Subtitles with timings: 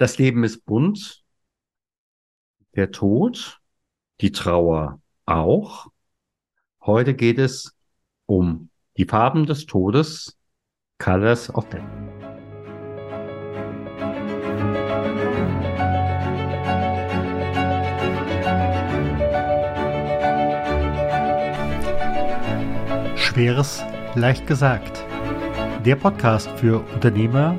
[0.00, 1.22] Das Leben ist bunt,
[2.74, 3.60] der Tod,
[4.22, 5.88] die Trauer auch.
[6.80, 7.76] Heute geht es
[8.24, 10.38] um die Farben des Todes,
[10.96, 11.84] Colors of Death.
[23.18, 23.82] Schweres
[24.14, 25.04] leicht gesagt.
[25.84, 27.58] Der Podcast für Unternehmer,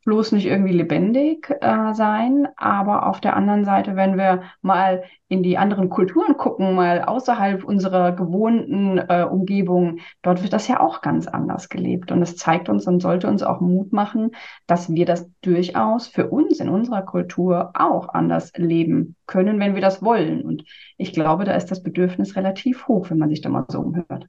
[0.05, 2.49] bloß nicht irgendwie lebendig äh, sein.
[2.57, 7.65] Aber auf der anderen Seite, wenn wir mal in die anderen Kulturen gucken, mal außerhalb
[7.65, 12.13] unserer gewohnten äh, Umgebung, dort wird das ja auch ganz anders gelebt.
[12.13, 14.33] Und es zeigt uns und sollte uns auch Mut machen,
[14.67, 19.83] dass wir das durchaus für uns in unserer Kultur auch anders leben können, wenn wir
[19.83, 20.43] das wollen.
[20.43, 20.65] Und
[20.97, 24.27] ich glaube, da ist das Bedürfnis relativ hoch, wenn man sich da mal so umhört.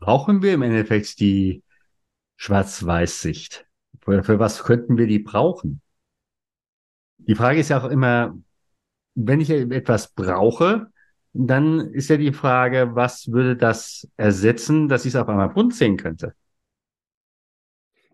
[0.00, 1.62] Brauchen wir im Endeffekt die
[2.36, 3.66] Schwarz-Weiß-Sicht?
[4.00, 5.80] Für, für was könnten wir die brauchen?
[7.18, 8.36] Die Frage ist ja auch immer,
[9.14, 10.88] wenn ich etwas brauche,
[11.32, 15.74] dann ist ja die Frage, was würde das ersetzen, dass ich es auf einmal bunt
[15.74, 16.34] sehen könnte?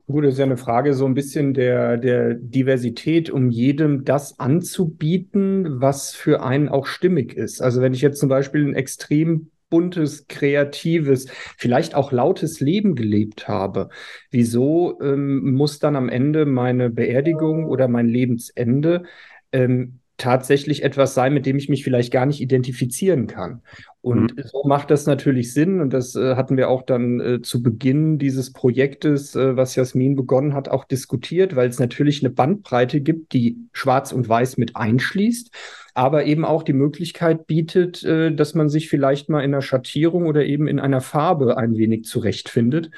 [0.07, 4.41] Gut, das ist ja eine Frage so ein bisschen der, der Diversität, um jedem das
[4.41, 7.61] anzubieten, was für einen auch stimmig ist.
[7.61, 11.27] Also wenn ich jetzt zum Beispiel ein extrem buntes, kreatives,
[11.57, 13.89] vielleicht auch lautes Leben gelebt habe,
[14.31, 19.05] wieso ähm, muss dann am Ende meine Beerdigung oder mein Lebensende
[19.53, 23.63] ähm, tatsächlich etwas sein, mit dem ich mich vielleicht gar nicht identifizieren kann.
[24.01, 24.43] Und mhm.
[24.45, 25.81] so macht das natürlich Sinn.
[25.81, 30.17] Und das äh, hatten wir auch dann äh, zu Beginn dieses Projektes, äh, was Jasmin
[30.17, 34.77] begonnen hat, auch diskutiert, weil es natürlich eine Bandbreite gibt, die Schwarz und Weiß mit
[34.77, 35.51] einschließt
[35.95, 40.27] aber eben auch die Möglichkeit bietet, äh, dass man sich vielleicht mal in einer Schattierung
[40.27, 42.91] oder eben in einer Farbe ein wenig zurechtfindet.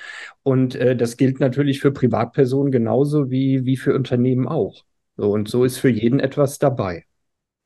[0.42, 4.84] Und äh, das gilt natürlich für Privatpersonen genauso wie, wie für Unternehmen auch.
[5.16, 7.04] So, und so ist für jeden etwas dabei.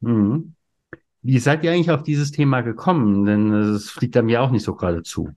[0.00, 0.54] Mhm.
[1.22, 3.24] Wie seid ihr eigentlich auf dieses Thema gekommen?
[3.24, 5.30] Denn es fliegt einem ja auch nicht so gerade zu.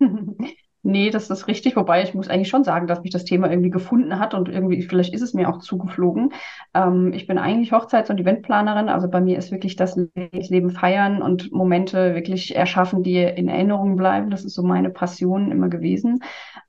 [0.84, 1.76] Nee, das ist richtig.
[1.76, 4.82] Wobei ich muss eigentlich schon sagen, dass mich das Thema irgendwie gefunden hat und irgendwie,
[4.82, 6.32] vielleicht ist es mir auch zugeflogen.
[6.74, 8.88] Ähm, ich bin eigentlich Hochzeits- und Eventplanerin.
[8.88, 13.94] Also bei mir ist wirklich das Leben feiern und Momente wirklich erschaffen, die in Erinnerung
[13.94, 14.30] bleiben.
[14.30, 16.18] Das ist so meine Passion immer gewesen.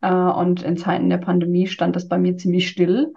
[0.02, 3.14] Äh, und in Zeiten der Pandemie stand das bei mir ziemlich still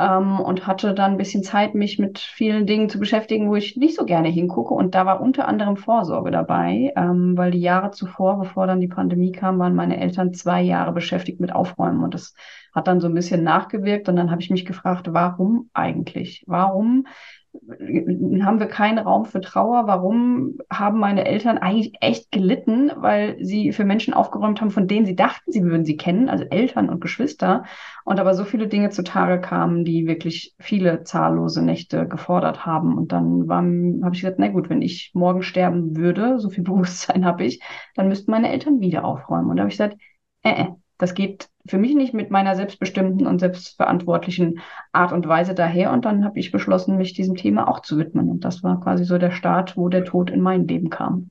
[0.00, 3.76] ähm, und hatte dann ein bisschen Zeit, mich mit vielen Dingen zu beschäftigen, wo ich
[3.76, 4.72] nicht so gerne hingucke.
[4.72, 8.88] Und da war unter anderem Vorsorge dabei, ähm, weil die Jahre zuvor, bevor dann die
[8.88, 12.02] Pandemie kam, waren meine Eltern zwei Jahre beschäftigt mit Aufräumen.
[12.02, 12.34] Und das
[12.74, 14.08] hat dann so ein bisschen nachgewirkt.
[14.08, 16.44] Und dann habe ich mich gefragt, warum eigentlich?
[16.46, 17.06] Warum
[17.52, 19.86] haben wir keinen Raum für Trauer?
[19.86, 25.04] Warum haben meine Eltern eigentlich echt gelitten, weil sie für Menschen aufgeräumt haben, von denen
[25.04, 27.64] sie dachten, sie würden sie kennen, also Eltern und Geschwister,
[28.04, 32.96] und aber so viele Dinge zutage kamen, die wirklich viele zahllose Nächte gefordert haben.
[32.96, 37.24] Und dann habe ich gesagt, na gut, wenn ich morgen sterben würde, so viel Bewusstsein
[37.24, 37.60] habe ich,
[37.94, 39.50] dann müssten meine Eltern wieder aufräumen.
[39.50, 39.96] Und da habe ich gesagt,
[40.42, 40.66] äh, äh,
[40.98, 44.60] das geht für mich nicht mit meiner selbstbestimmten und selbstverantwortlichen
[44.92, 45.92] Art und Weise daher.
[45.92, 48.28] Und dann habe ich beschlossen, mich diesem Thema auch zu widmen.
[48.28, 51.30] Und das war quasi so der Start, wo der Tod in mein Leben kam.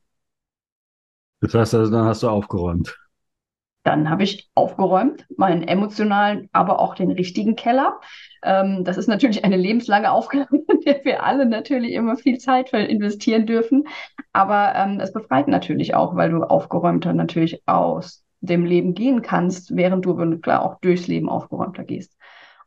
[1.41, 2.97] Das heißt also, dann hast du aufgeräumt.
[3.83, 7.99] Dann habe ich aufgeräumt, meinen emotionalen, aber auch den richtigen Keller.
[8.43, 12.71] Ähm, das ist natürlich eine lebenslange Aufgabe, in der wir alle natürlich immer viel Zeit
[12.73, 13.85] investieren dürfen.
[14.33, 19.75] Aber ähm, es befreit natürlich auch, weil du aufgeräumter natürlich aus dem Leben gehen kannst,
[19.75, 22.17] während du klar auch durchs Leben aufgeräumter gehst.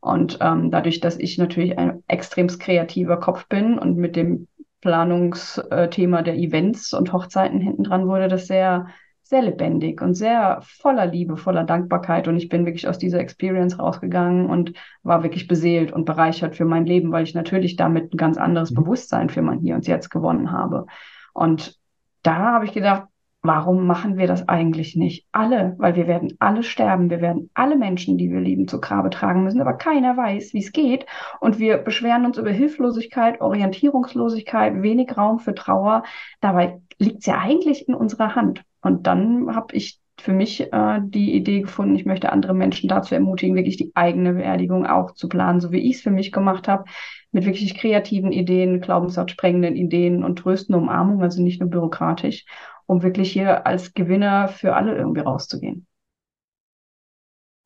[0.01, 4.47] Und ähm, dadurch, dass ich natürlich ein extrem kreativer Kopf bin und mit dem
[4.81, 8.87] Planungsthema der Events und Hochzeiten hinten dran wurde das sehr,
[9.23, 12.27] sehr lebendig und sehr voller Liebe, voller Dankbarkeit.
[12.27, 16.65] Und ich bin wirklich aus dieser Experience rausgegangen und war wirklich beseelt und bereichert für
[16.65, 18.75] mein Leben, weil ich natürlich damit ein ganz anderes mhm.
[18.75, 20.85] Bewusstsein für mein Hier und Jetzt gewonnen habe.
[21.33, 21.79] Und
[22.21, 23.07] da habe ich gedacht,
[23.43, 25.27] warum machen wir das eigentlich nicht?
[25.33, 29.09] Alle, weil wir werden alle sterben, wir werden alle Menschen, die wir lieben, zu Grabe
[29.09, 31.05] tragen müssen, aber keiner weiß, wie es geht.
[31.41, 36.03] Und wir beschweren uns über Hilflosigkeit, Orientierungslosigkeit, wenig Raum für Trauer.
[36.39, 38.63] Dabei liegt es ja eigentlich in unserer Hand.
[38.81, 43.13] Und dann habe ich für mich äh, die Idee gefunden, ich möchte andere Menschen dazu
[43.13, 46.69] ermutigen, wirklich die eigene Beerdigung auch zu planen, so wie ich es für mich gemacht
[46.69, 46.85] habe,
[47.33, 52.45] mit wirklich kreativen Ideen, glaubenssatzsprengenden Ideen und tröstenden Umarmung, also nicht nur bürokratisch
[52.85, 55.87] um wirklich hier als Gewinner für alle irgendwie rauszugehen.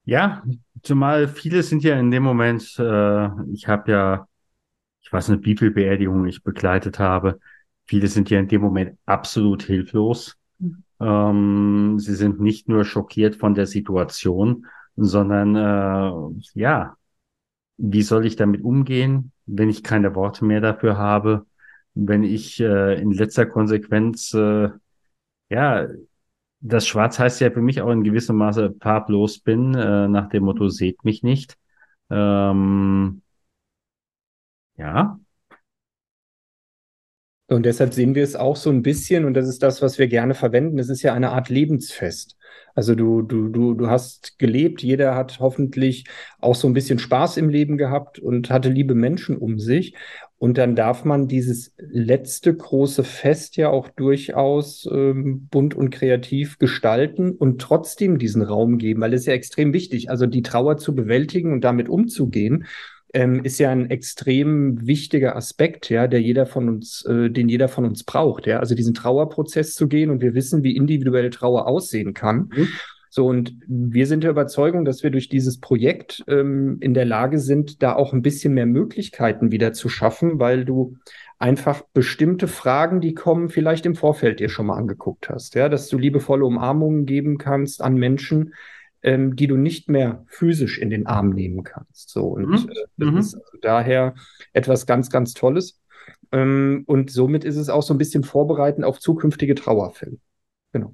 [0.05, 0.43] Ja,
[0.83, 4.27] zumal viele sind ja in dem Moment, äh, ich habe ja,
[5.01, 7.39] ich weiß nicht, wie viel Beerdigungen ich begleitet habe,
[7.85, 10.37] viele sind ja in dem Moment absolut hilflos.
[10.59, 10.83] Mhm.
[10.99, 14.65] Ähm, sie sind nicht nur schockiert von der Situation,
[14.95, 16.95] sondern äh, ja,
[17.77, 21.45] wie soll ich damit umgehen, wenn ich keine Worte mehr dafür habe,
[21.93, 24.69] wenn ich äh, in letzter Konsequenz äh,
[25.49, 25.87] ja,
[26.61, 30.43] das Schwarz heißt ja für mich auch in gewissem Maße farblos bin, äh, nach dem
[30.45, 31.57] Motto, seht mich nicht.
[32.09, 33.21] Ähm,
[34.77, 35.19] ja.
[37.49, 40.07] Und deshalb sehen wir es auch so ein bisschen, und das ist das, was wir
[40.07, 42.35] gerne verwenden, es ist ja eine Art Lebensfest.
[42.75, 46.05] Also du, du, du, du hast gelebt, jeder hat hoffentlich
[46.39, 49.95] auch so ein bisschen Spaß im Leben gehabt und hatte liebe Menschen um sich.
[50.37, 56.59] Und dann darf man dieses letzte große Fest ja auch durchaus ähm, bunt und kreativ
[56.59, 60.93] gestalten und trotzdem diesen Raum geben, weil es ja extrem wichtig, also die Trauer zu
[60.93, 62.65] bewältigen und damit umzugehen,
[63.13, 67.67] ähm, ist ja ein extrem wichtiger Aspekt, ja, der jeder von uns, äh, den jeder
[67.67, 71.67] von uns braucht, ja, also diesen Trauerprozess zu gehen und wir wissen, wie individuelle Trauer
[71.67, 72.49] aussehen kann.
[72.55, 72.67] Mhm.
[73.09, 77.39] So, und wir sind der Überzeugung, dass wir durch dieses Projekt ähm, in der Lage
[77.39, 80.97] sind, da auch ein bisschen mehr Möglichkeiten wieder zu schaffen, weil du
[81.39, 85.55] einfach bestimmte Fragen, die kommen, vielleicht im Vorfeld dir schon mal angeguckt hast.
[85.55, 88.53] Ja, dass du liebevolle Umarmungen geben kannst an Menschen,
[89.07, 92.09] ähm, die du nicht mehr physisch in den Arm nehmen kannst.
[92.09, 92.69] So, und mhm.
[92.69, 93.17] äh, das mhm.
[93.17, 94.15] ist also daher
[94.51, 95.79] etwas ganz, ganz Tolles.
[96.33, 100.17] Ähm, und somit ist es auch so ein bisschen vorbereitend auf zukünftige Trauerfälle.
[100.73, 100.93] Genau.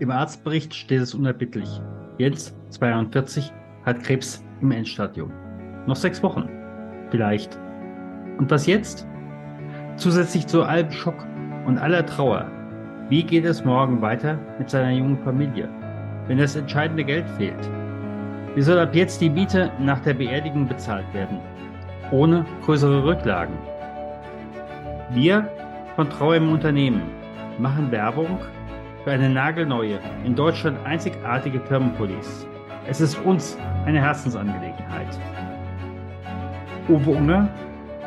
[0.00, 1.68] Im Arztbericht steht es unerbittlich.
[2.16, 3.52] Jens, 42,
[3.84, 5.30] hat Krebs im Endstadium.
[5.86, 6.57] Noch sechs Wochen.
[7.10, 7.58] Vielleicht.
[8.38, 9.06] Und was jetzt?
[9.96, 11.26] Zusätzlich zu allem Schock
[11.66, 12.46] und aller Trauer.
[13.08, 15.68] Wie geht es morgen weiter mit seiner jungen Familie,
[16.26, 17.70] wenn das entscheidende Geld fehlt?
[18.54, 21.38] Wie soll ab jetzt die Miete nach der Beerdigung bezahlt werden?
[22.10, 23.54] Ohne größere Rücklagen.
[25.10, 25.48] Wir
[25.96, 27.02] von Trauer im Unternehmen
[27.58, 28.38] machen Werbung
[29.04, 32.46] für eine nagelneue, in Deutschland einzigartige Firmenpolice.
[32.86, 33.56] Es ist uns
[33.86, 35.18] eine Herzensangelegenheit.
[36.88, 37.48] Uwe Unger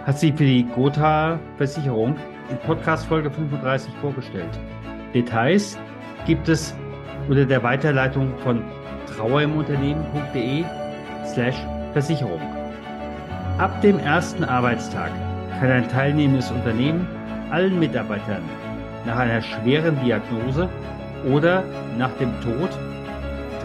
[0.07, 2.15] hat sie für die Gotha Versicherung
[2.49, 4.59] in Podcast Folge 35 vorgestellt.
[5.13, 5.77] Details
[6.25, 6.75] gibt es
[7.29, 8.63] unter der Weiterleitung von
[9.15, 10.63] trauerimunternehmen.de
[11.25, 11.57] slash
[11.93, 12.41] Versicherung.
[13.59, 15.11] Ab dem ersten Arbeitstag
[15.59, 17.07] kann ein teilnehmendes Unternehmen
[17.51, 18.41] allen Mitarbeitern
[19.05, 20.67] nach einer schweren Diagnose
[21.31, 21.63] oder
[21.99, 22.69] nach dem Tod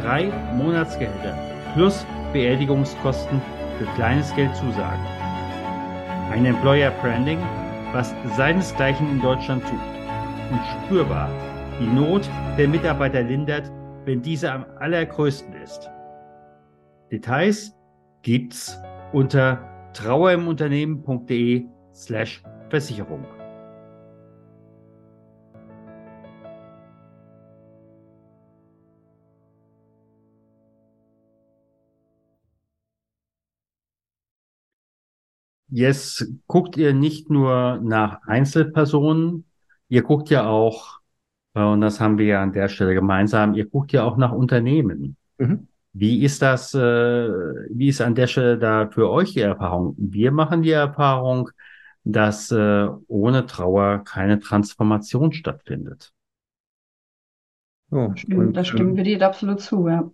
[0.02, 1.38] drei Monatsgehälter
[1.72, 2.04] plus
[2.34, 3.40] Beerdigungskosten
[3.78, 5.04] für kleines Geld zusagen.
[6.30, 7.38] Ein Employer Branding,
[7.92, 11.30] was seinesgleichen in Deutschland sucht und spürbar
[11.80, 13.70] die Not der Mitarbeiter lindert,
[14.04, 15.90] wenn diese am allergrößten ist.
[17.10, 17.76] Details
[18.22, 18.78] gibt's
[19.12, 19.60] unter
[19.92, 23.24] trauerimunternehmen.de slash Versicherung.
[35.76, 39.44] Jetzt guckt ihr nicht nur nach Einzelpersonen,
[39.88, 41.00] ihr guckt ja auch,
[41.54, 44.32] äh, und das haben wir ja an der Stelle gemeinsam, ihr guckt ja auch nach
[44.32, 45.16] Unternehmen.
[45.36, 45.68] Mhm.
[45.92, 49.94] Wie ist das, äh, wie ist an der Stelle da für euch die Erfahrung?
[49.98, 51.50] Wir machen die Erfahrung,
[52.04, 56.12] dass äh, ohne Trauer keine Transformation stattfindet.
[57.90, 60.10] Oh, und, da stimmen ähm, wir dir absolut zu, ja.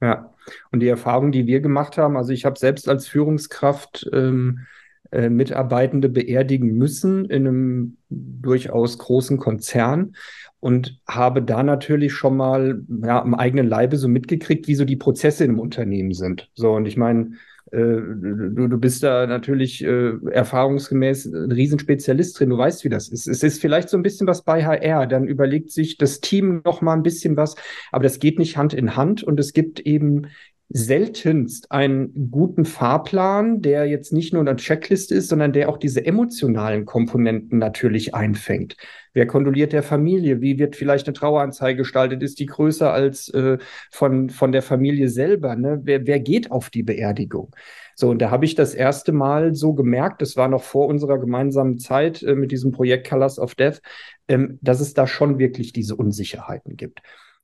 [0.00, 0.34] Ja,
[0.72, 4.66] und die Erfahrung, die wir gemacht haben, also ich habe selbst als Führungskraft ähm,
[5.10, 10.14] äh, Mitarbeitende beerdigen müssen in einem durchaus großen Konzern
[10.60, 14.96] und habe da natürlich schon mal ja, am eigenen Leibe so mitgekriegt, wie so die
[14.96, 16.48] Prozesse im Unternehmen sind.
[16.54, 17.32] So, und ich meine,
[17.70, 23.08] äh, du, du bist da natürlich äh, erfahrungsgemäß ein Riesenspezialist drin, du weißt, wie das
[23.08, 23.26] ist.
[23.26, 26.82] Es ist vielleicht so ein bisschen was bei HR, dann überlegt sich das Team noch
[26.82, 27.56] mal ein bisschen was,
[27.90, 30.28] aber das geht nicht Hand in Hand und es gibt eben
[30.70, 36.04] seltenst einen guten Fahrplan, der jetzt nicht nur eine Checkliste ist, sondern der auch diese
[36.04, 38.76] emotionalen Komponenten natürlich einfängt.
[39.12, 40.40] Wer kondoliert der Familie?
[40.40, 42.22] Wie wird vielleicht eine Traueranzeige gestaltet?
[42.22, 43.58] Ist die größer als äh,
[43.90, 45.54] von, von der Familie selber?
[45.54, 45.80] Ne?
[45.84, 47.54] Wer, wer geht auf die Beerdigung?
[47.94, 51.18] So, und da habe ich das erste Mal so gemerkt, das war noch vor unserer
[51.18, 53.80] gemeinsamen Zeit äh, mit diesem Projekt Colors of Death,
[54.26, 57.00] ähm, dass es da schon wirklich diese Unsicherheiten gibt.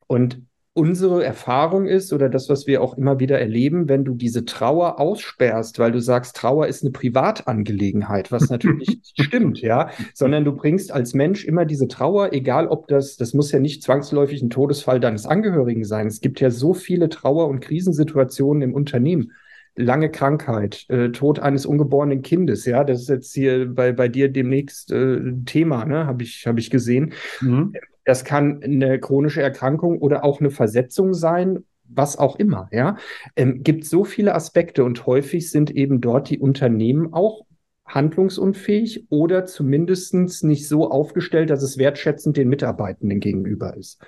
[0.08, 4.44] Und unsere Erfahrung ist oder das, was wir auch immer wieder erleben, wenn du diese
[4.44, 10.44] Trauer aussperrst, weil du sagst, Trauer ist eine Privatangelegenheit, was natürlich nicht stimmt, ja, sondern
[10.44, 14.42] du bringst als Mensch immer diese Trauer, egal ob das, das muss ja nicht zwangsläufig
[14.42, 16.06] ein Todesfall deines Angehörigen sein.
[16.06, 19.32] Es gibt ja so viele Trauer- und Krisensituationen im Unternehmen
[19.76, 24.28] lange Krankheit, äh, Tod eines ungeborenen Kindes, ja, das ist jetzt hier bei, bei dir
[24.28, 27.12] demnächst äh, Thema, ne, habe ich, hab ich gesehen.
[27.40, 27.72] Mhm.
[28.10, 32.68] Das kann eine chronische Erkrankung oder auch eine Versetzung sein, was auch immer.
[32.72, 32.96] Ja,
[33.36, 37.46] ähm, gibt so viele Aspekte und häufig sind eben dort die Unternehmen auch
[37.86, 44.02] handlungsunfähig oder zumindest nicht so aufgestellt, dass es wertschätzend den Mitarbeitenden gegenüber ist.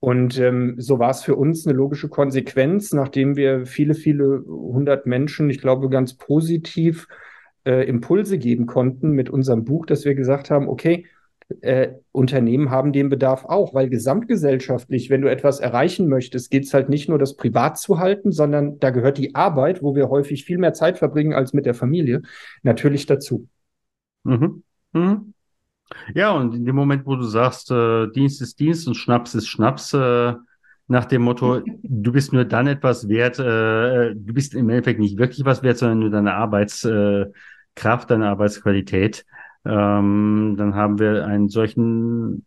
[0.00, 5.04] Und ähm, so war es für uns eine logische Konsequenz, nachdem wir viele, viele hundert
[5.04, 7.08] Menschen, ich glaube, ganz positiv
[7.66, 11.04] äh, Impulse geben konnten mit unserem Buch, dass wir gesagt haben, okay,
[11.60, 16.74] äh, Unternehmen haben den Bedarf auch, weil gesamtgesellschaftlich, wenn du etwas erreichen möchtest, geht es
[16.74, 20.44] halt nicht nur, das privat zu halten, sondern da gehört die Arbeit, wo wir häufig
[20.44, 22.22] viel mehr Zeit verbringen als mit der Familie,
[22.62, 23.48] natürlich dazu.
[24.24, 24.62] Mhm.
[24.92, 25.34] Mhm.
[26.14, 29.48] Ja, und in dem Moment, wo du sagst, äh, Dienst ist Dienst und Schnaps ist
[29.48, 30.34] Schnaps, äh,
[30.86, 35.18] nach dem Motto, du bist nur dann etwas wert, äh, du bist im Endeffekt nicht
[35.18, 39.26] wirklich was wert, sondern nur deine Arbeitskraft, deine Arbeitsqualität
[39.64, 42.44] ähm, dann haben wir einen solchen,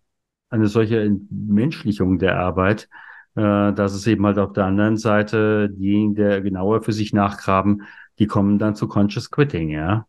[0.50, 2.90] eine solche Entmenschlichung der Arbeit,
[3.36, 7.84] äh, dass es eben halt auf der anderen Seite diejenigen, die genauer für sich nachgraben,
[8.20, 10.06] die kommen dann zu Conscious Quitting, ja.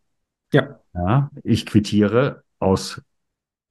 [0.52, 0.80] Ja.
[0.94, 3.02] Ja, ich quittiere aus,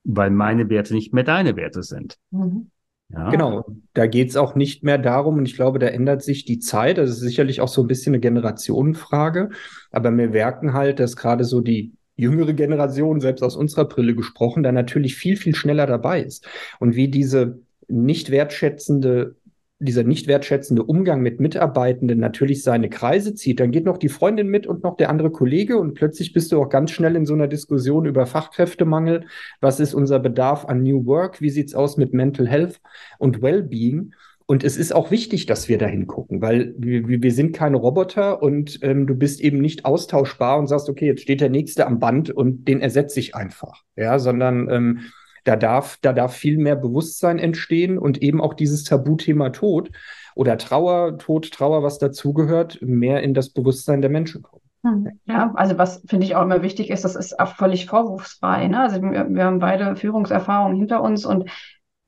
[0.03, 2.17] weil meine Werte nicht mehr deine Werte sind.
[2.31, 2.69] Mhm.
[3.09, 3.29] Ja.
[3.29, 6.59] Genau, da geht es auch nicht mehr darum, und ich glaube, da ändert sich die
[6.59, 6.97] Zeit.
[6.97, 9.49] Das ist sicherlich auch so ein bisschen eine Generationenfrage.
[9.91, 14.63] Aber wir merken halt, dass gerade so die jüngere Generation, selbst aus unserer Brille gesprochen,
[14.63, 16.45] da natürlich viel, viel schneller dabei ist.
[16.79, 19.35] Und wie diese nicht wertschätzende
[19.79, 24.47] dieser nicht wertschätzende Umgang mit Mitarbeitenden natürlich seine Kreise zieht, dann geht noch die Freundin
[24.47, 27.35] mit und noch der andere Kollege und plötzlich bist du auch ganz schnell in so
[27.35, 29.25] einer Diskussion über Fachkräftemangel.
[29.61, 31.41] Was ist unser Bedarf an New Work?
[31.41, 32.81] Wie sieht's aus mit Mental Health
[33.19, 34.13] und Wellbeing?
[34.49, 38.41] Und es ist auch wichtig, dass wir da hingucken, weil wir, wir sind keine Roboter
[38.41, 41.99] und ähm, du bist eben nicht austauschbar und sagst, okay, jetzt steht der Nächste am
[41.99, 43.83] Band und den ersetze ich einfach.
[43.97, 44.99] Ja, sondern ähm,
[45.43, 49.91] da darf, da darf viel mehr Bewusstsein entstehen und eben auch dieses Tabuthema Tod
[50.33, 54.63] oder Trauer, Tod, Trauer, was dazugehört, mehr in das Bewusstsein der Menschen kommen.
[54.83, 55.19] Hm.
[55.25, 58.67] Ja, also was finde ich auch immer wichtig ist, das ist auch völlig vorwurfsfrei.
[58.67, 58.79] Ne?
[58.79, 61.49] Also wir, wir haben beide Führungserfahrungen hinter uns und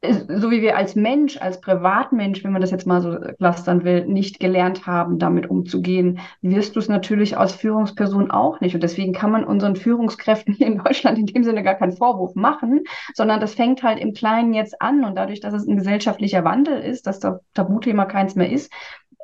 [0.02, 4.06] so wie wir als Mensch, als Privatmensch, wenn man das jetzt mal so clustern will,
[4.06, 8.74] nicht gelernt haben, damit umzugehen, wirst du es natürlich als Führungsperson auch nicht.
[8.74, 12.34] Und deswegen kann man unseren Führungskräften hier in Deutschland in dem Sinne gar keinen Vorwurf
[12.36, 15.04] machen, sondern das fängt halt im Kleinen jetzt an.
[15.04, 18.72] Und dadurch, dass es ein gesellschaftlicher Wandel ist, dass das Tabuthema keins mehr ist,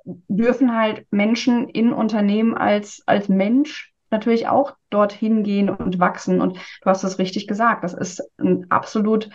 [0.03, 6.41] dürfen halt Menschen in Unternehmen als, als Mensch natürlich auch dorthin gehen und wachsen.
[6.41, 9.29] Und du hast es richtig gesagt, das ist ein absolut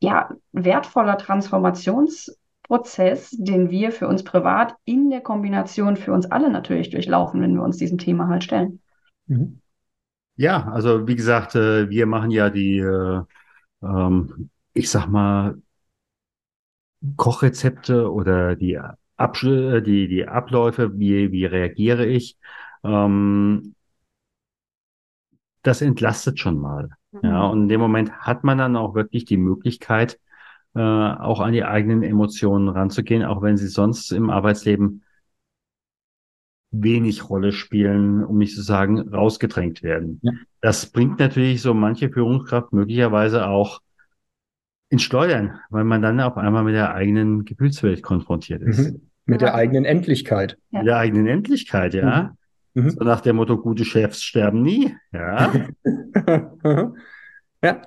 [0.00, 6.90] ja, wertvoller Transformationsprozess, den wir für uns privat in der Kombination für uns alle natürlich
[6.90, 8.80] durchlaufen, wenn wir uns diesem Thema halt stellen.
[9.26, 9.60] Mhm.
[10.36, 13.22] Ja, also wie gesagt, äh, wir machen ja die, äh,
[13.82, 15.56] ähm, ich sag mal,
[17.16, 18.78] Kochrezepte oder die,
[19.16, 22.36] Absch äh, die, die Abläufe, wie, wie reagiere ich.
[22.84, 23.74] Ähm,
[25.68, 26.88] das entlastet schon mal.
[27.12, 27.20] Mhm.
[27.22, 30.18] Ja, und in dem Moment hat man dann auch wirklich die Möglichkeit,
[30.74, 35.02] äh, auch an die eigenen Emotionen ranzugehen, auch wenn sie sonst im Arbeitsleben
[36.70, 40.20] wenig Rolle spielen, um nicht zu sagen, rausgedrängt werden.
[40.22, 40.32] Ja.
[40.60, 43.80] Das bringt natürlich so manche Führungskraft möglicherweise auch
[44.90, 48.90] ins Schleudern, weil man dann auf einmal mit der eigenen Gefühlswelt konfrontiert ist.
[48.90, 49.02] Mhm.
[49.24, 50.56] Mit der eigenen Endlichkeit.
[50.70, 50.78] Ja.
[50.78, 52.22] Mit der eigenen Endlichkeit, ja.
[52.22, 52.37] Mhm.
[52.82, 52.90] Mhm.
[52.90, 55.52] So nach dem Motto, gute Chefs sterben nie, ja.
[57.62, 57.82] ja.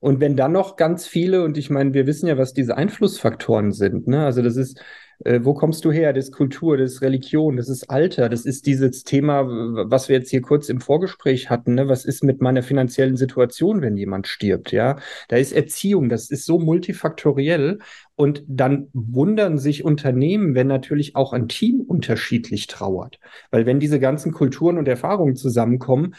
[0.00, 3.72] Und wenn dann noch ganz viele, und ich meine, wir wissen ja, was diese Einflussfaktoren
[3.72, 4.24] sind, ne?
[4.24, 4.80] Also das ist,
[5.24, 6.12] äh, wo kommst du her?
[6.12, 9.46] Das ist Kultur, das ist Religion, das ist Alter, das ist dieses Thema,
[9.90, 11.88] was wir jetzt hier kurz im Vorgespräch hatten, ne?
[11.88, 14.96] Was ist mit meiner finanziellen Situation, wenn jemand stirbt, ja?
[15.28, 17.78] Da ist Erziehung, das ist so multifaktoriell.
[18.16, 23.18] Und dann wundern sich Unternehmen, wenn natürlich auch ein Team unterschiedlich trauert.
[23.50, 26.14] Weil wenn diese ganzen Kulturen und Erfahrungen zusammenkommen,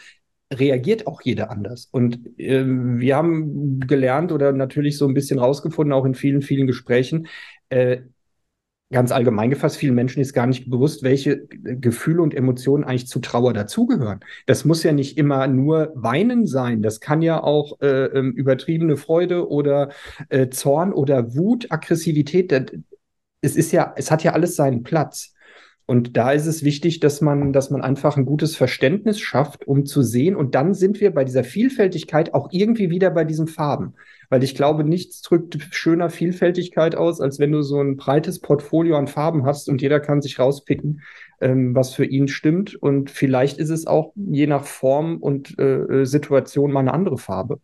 [0.52, 1.88] reagiert auch jeder anders.
[1.90, 6.66] Und äh, wir haben gelernt oder natürlich so ein bisschen rausgefunden, auch in vielen, vielen
[6.66, 7.26] Gesprächen,
[7.68, 7.98] äh,
[8.92, 13.18] ganz allgemein gefasst, vielen Menschen ist gar nicht bewusst, welche Gefühle und Emotionen eigentlich zu
[13.18, 14.20] Trauer dazugehören.
[14.46, 16.82] Das muss ja nicht immer nur Weinen sein.
[16.82, 19.90] Das kann ja auch äh, ähm, übertriebene Freude oder
[20.28, 22.78] äh, Zorn oder Wut, Aggressivität.
[23.40, 25.34] Es ist ja, es hat ja alles seinen Platz.
[25.86, 29.86] Und da ist es wichtig, dass man, dass man einfach ein gutes Verständnis schafft, um
[29.86, 30.34] zu sehen.
[30.34, 33.94] Und dann sind wir bei dieser Vielfältigkeit auch irgendwie wieder bei diesen Farben.
[34.28, 38.96] Weil ich glaube, nichts drückt schöner Vielfältigkeit aus, als wenn du so ein breites Portfolio
[38.96, 41.02] an Farben hast und jeder kann sich rauspicken,
[41.40, 42.74] ähm, was für ihn stimmt.
[42.74, 47.60] Und vielleicht ist es auch je nach Form und äh, Situation mal eine andere Farbe.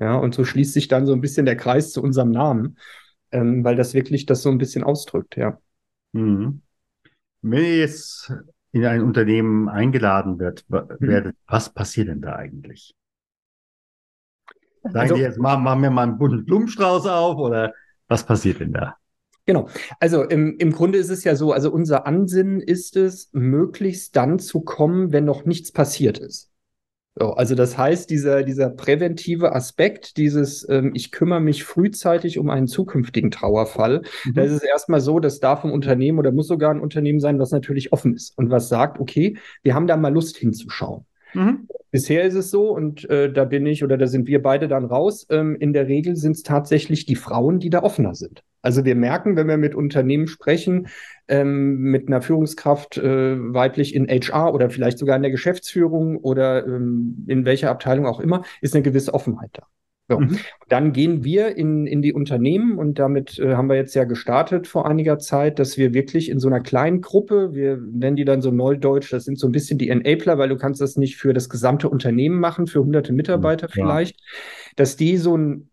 [0.00, 2.78] Ja, und so schließt sich dann so ein bisschen der Kreis zu unserem Namen,
[3.32, 5.60] ähm, weil das wirklich das so ein bisschen ausdrückt, ja.
[6.12, 6.62] Mhm.
[7.42, 8.32] Wenn ihr jetzt
[8.72, 10.96] in ein Unternehmen eingeladen wird, mhm.
[11.00, 12.94] werdet, was passiert denn da eigentlich?
[14.82, 17.72] Sagen also, die jetzt, machen, machen wir mal einen bunten Blumenstrauß auf oder
[18.08, 18.96] was passiert denn da?
[19.46, 19.68] Genau.
[19.98, 24.38] Also im, im Grunde ist es ja so, also unser Ansinnen ist es, möglichst dann
[24.38, 26.50] zu kommen, wenn noch nichts passiert ist.
[27.18, 32.48] So, also das heißt, dieser, dieser präventive Aspekt, dieses ähm, ich kümmere mich frühzeitig um
[32.48, 34.34] einen zukünftigen Trauerfall, mhm.
[34.34, 37.38] da ist es erstmal so, das darf ein Unternehmen oder muss sogar ein Unternehmen sein,
[37.40, 41.04] was natürlich offen ist und was sagt, okay, wir haben da mal Lust hinzuschauen.
[41.34, 41.66] Mhm.
[41.90, 44.84] Bisher ist es so, und äh, da bin ich oder da sind wir beide dann
[44.84, 45.26] raus.
[45.30, 48.42] Ähm, in der Regel sind es tatsächlich die Frauen, die da offener sind.
[48.62, 50.88] Also wir merken, wenn wir mit Unternehmen sprechen,
[51.28, 56.66] ähm, mit einer Führungskraft äh, weiblich in HR oder vielleicht sogar in der Geschäftsführung oder
[56.66, 59.66] ähm, in welcher Abteilung auch immer, ist eine gewisse Offenheit da.
[60.10, 60.18] So.
[60.18, 60.38] Mhm.
[60.68, 64.66] Dann gehen wir in, in die Unternehmen und damit äh, haben wir jetzt ja gestartet
[64.66, 68.42] vor einiger Zeit, dass wir wirklich in so einer kleinen Gruppe, wir nennen die dann
[68.42, 71.32] so Neudeutsch, das sind so ein bisschen die Enabler, weil du kannst das nicht für
[71.32, 73.72] das gesamte Unternehmen machen, für hunderte Mitarbeiter ja.
[73.72, 74.20] vielleicht,
[74.74, 75.70] dass die so ein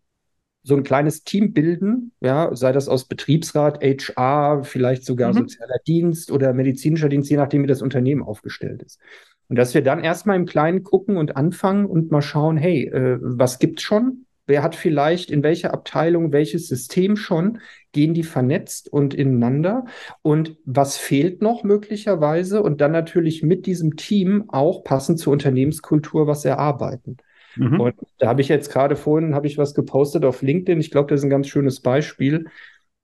[0.64, 5.38] so ein kleines Team bilden, ja, sei das aus Betriebsrat, HR, vielleicht sogar mhm.
[5.38, 9.00] sozialer Dienst oder medizinischer Dienst, je nachdem, wie das Unternehmen aufgestellt ist.
[9.48, 13.18] Und dass wir dann erstmal im Kleinen gucken und anfangen und mal schauen, hey, äh,
[13.20, 14.26] was gibt's schon?
[14.48, 17.60] Wer hat vielleicht in welcher Abteilung welches System schon?
[17.92, 19.84] Gehen die vernetzt und ineinander?
[20.22, 22.62] Und was fehlt noch möglicherweise?
[22.62, 27.18] Und dann natürlich mit diesem Team auch passend zur Unternehmenskultur was erarbeiten.
[27.56, 27.78] Mhm.
[27.78, 30.80] Und da habe ich jetzt gerade vorhin habe ich was gepostet auf LinkedIn.
[30.80, 32.46] Ich glaube, das ist ein ganz schönes Beispiel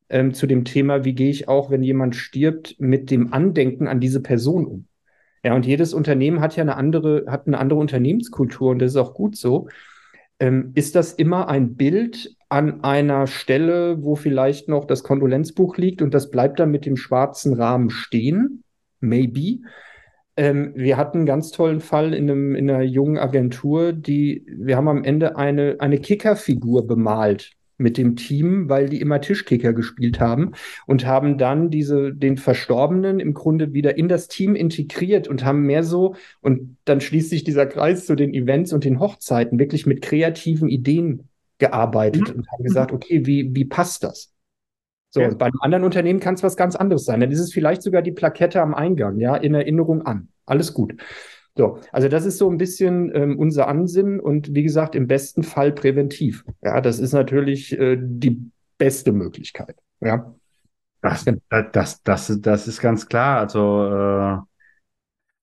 [0.08, 4.00] ähm, zu dem Thema, wie gehe ich auch, wenn jemand stirbt, mit dem Andenken an
[4.00, 4.86] diese Person um.
[5.44, 8.96] Ja, und jedes Unternehmen hat ja eine andere, hat eine andere Unternehmenskultur und das ist
[8.96, 9.68] auch gut so.
[10.38, 16.02] Ähm, ist das immer ein Bild an einer Stelle, wo vielleicht noch das Kondolenzbuch liegt
[16.02, 18.64] und das bleibt dann mit dem schwarzen Rahmen stehen?
[19.00, 19.60] Maybe.
[20.36, 24.76] Ähm, wir hatten einen ganz tollen Fall in, einem, in einer jungen Agentur, die, wir
[24.76, 30.20] haben am Ende eine, eine Kickerfigur bemalt mit dem Team, weil die immer Tischkicker gespielt
[30.20, 30.52] haben
[30.86, 35.62] und haben dann diese, den Verstorbenen im Grunde wieder in das Team integriert und haben
[35.62, 39.86] mehr so, und dann schließt sich dieser Kreis zu den Events und den Hochzeiten, wirklich
[39.86, 42.40] mit kreativen Ideen gearbeitet mhm.
[42.40, 44.32] und haben gesagt, okay, wie, wie passt das?
[45.10, 45.32] So, ja.
[45.32, 47.20] bei einem anderen Unternehmen kann es was ganz anderes sein.
[47.20, 50.28] Dann ist es vielleicht sogar die Plakette am Eingang, ja, in Erinnerung an.
[50.44, 50.96] Alles gut.
[51.56, 55.42] So, also das ist so ein bisschen ähm, unser Ansinnen und wie gesagt, im besten
[55.42, 56.44] Fall präventiv.
[56.62, 59.76] Ja, das ist natürlich äh, die beste Möglichkeit.
[60.00, 60.34] Ja.
[61.00, 61.24] Das,
[61.72, 63.38] das, das, das ist ganz klar.
[63.38, 64.38] Also äh,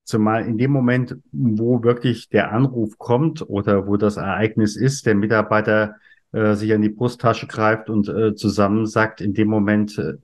[0.04, 5.15] zumal in dem Moment, wo wirklich der Anruf kommt oder wo das Ereignis ist, der
[5.15, 5.95] Mitarbeiter
[6.32, 10.15] äh, sich an die Brusttasche greift und äh, zusammensackt, in dem Moment äh,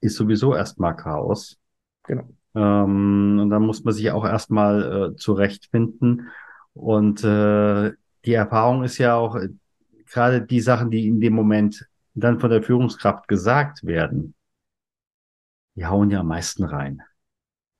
[0.00, 1.58] ist sowieso erstmal Chaos.
[2.04, 2.28] Genau.
[2.54, 6.28] Ähm, und dann muss man sich auch erstmal äh, zurechtfinden.
[6.74, 7.92] Und äh,
[8.24, 9.48] die Erfahrung ist ja auch, äh,
[10.06, 14.34] gerade die Sachen, die in dem Moment dann von der Führungskraft gesagt werden,
[15.76, 17.02] die hauen ja am meisten rein.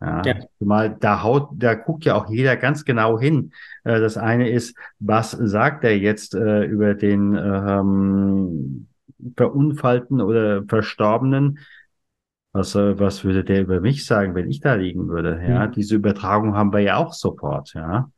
[0.00, 0.34] Ja, ja.
[0.60, 3.52] Mal, da haut, da guckt ja auch jeder ganz genau hin.
[3.84, 8.88] Äh, das eine ist, was sagt er jetzt äh, über den ähm,
[9.36, 11.58] Verunfallten oder Verstorbenen?
[12.52, 15.40] Was, äh, was würde der über mich sagen, wenn ich da liegen würde?
[15.46, 15.72] Ja, mhm.
[15.72, 17.72] diese Übertragung haben wir ja auch sofort.
[17.74, 18.10] Ja,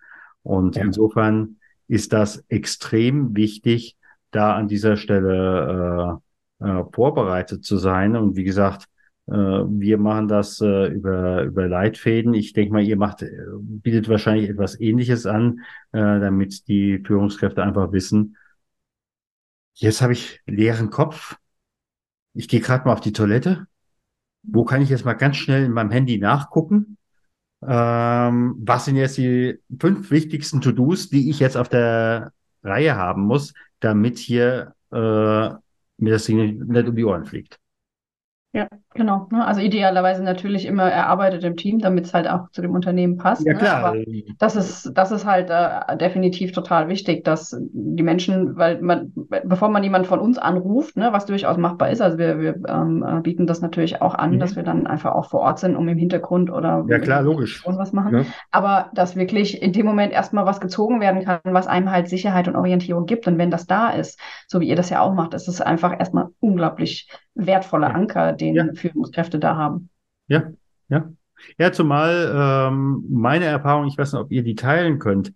[0.43, 0.83] und ja.
[0.83, 1.57] insofern
[1.89, 3.97] ist das extrem wichtig,
[4.31, 6.19] da an dieser Stelle
[6.61, 8.17] äh, äh, vorbereitet zu sein.
[8.17, 8.87] Und wie gesagt,
[9.27, 12.35] äh, wir machen das äh, über, über Leitfäden.
[12.35, 15.61] Ich denke mal, ihr macht, äh, bietet wahrscheinlich etwas Ähnliches an,
[15.93, 18.37] äh, damit die Führungskräfte einfach wissen,
[19.75, 21.37] jetzt habe ich leeren Kopf.
[22.35, 23.67] Ich gehe gerade mal auf die Toilette.
[24.43, 26.99] Wo kann ich jetzt mal ganz schnell in meinem Handy nachgucken?
[27.63, 33.23] Ähm, was sind jetzt die fünf wichtigsten To-Dos, die ich jetzt auf der Reihe haben
[33.23, 35.61] muss, damit hier äh, mir
[35.99, 37.59] das Ding nicht um die Ohren fliegt?
[38.53, 39.29] Ja, genau.
[39.31, 39.45] Ne?
[39.45, 43.47] Also idealerweise natürlich immer erarbeitet im Team, damit es halt auch zu dem Unternehmen passt.
[43.47, 43.59] Ja, ne?
[43.59, 43.85] klar.
[43.85, 43.97] Aber
[44.39, 49.13] das ist, das ist halt äh, definitiv total wichtig, dass die Menschen, weil man,
[49.45, 53.05] bevor man jemand von uns anruft, ne, was durchaus machbar ist, also wir, wir ähm,
[53.07, 54.39] äh, bieten das natürlich auch an, mhm.
[54.39, 57.63] dass wir dann einfach auch vor Ort sind, um im Hintergrund oder ja, klar, logisch.
[57.67, 58.15] was machen.
[58.15, 58.25] Ja.
[58.51, 62.49] Aber dass wirklich in dem Moment erstmal was gezogen werden kann, was einem halt Sicherheit
[62.49, 63.27] und Orientierung gibt.
[63.27, 65.99] Und wenn das da ist, so wie ihr das ja auch macht, ist es einfach
[65.99, 68.67] erstmal unglaublich wertvoller Anker, den ja.
[68.83, 69.89] Führungskräfte da haben.
[70.29, 70.53] Ja,
[70.89, 71.13] ja.
[71.59, 75.33] Ja, zumal ähm, meine Erfahrung, ich weiß nicht, ob ihr die teilen könnt,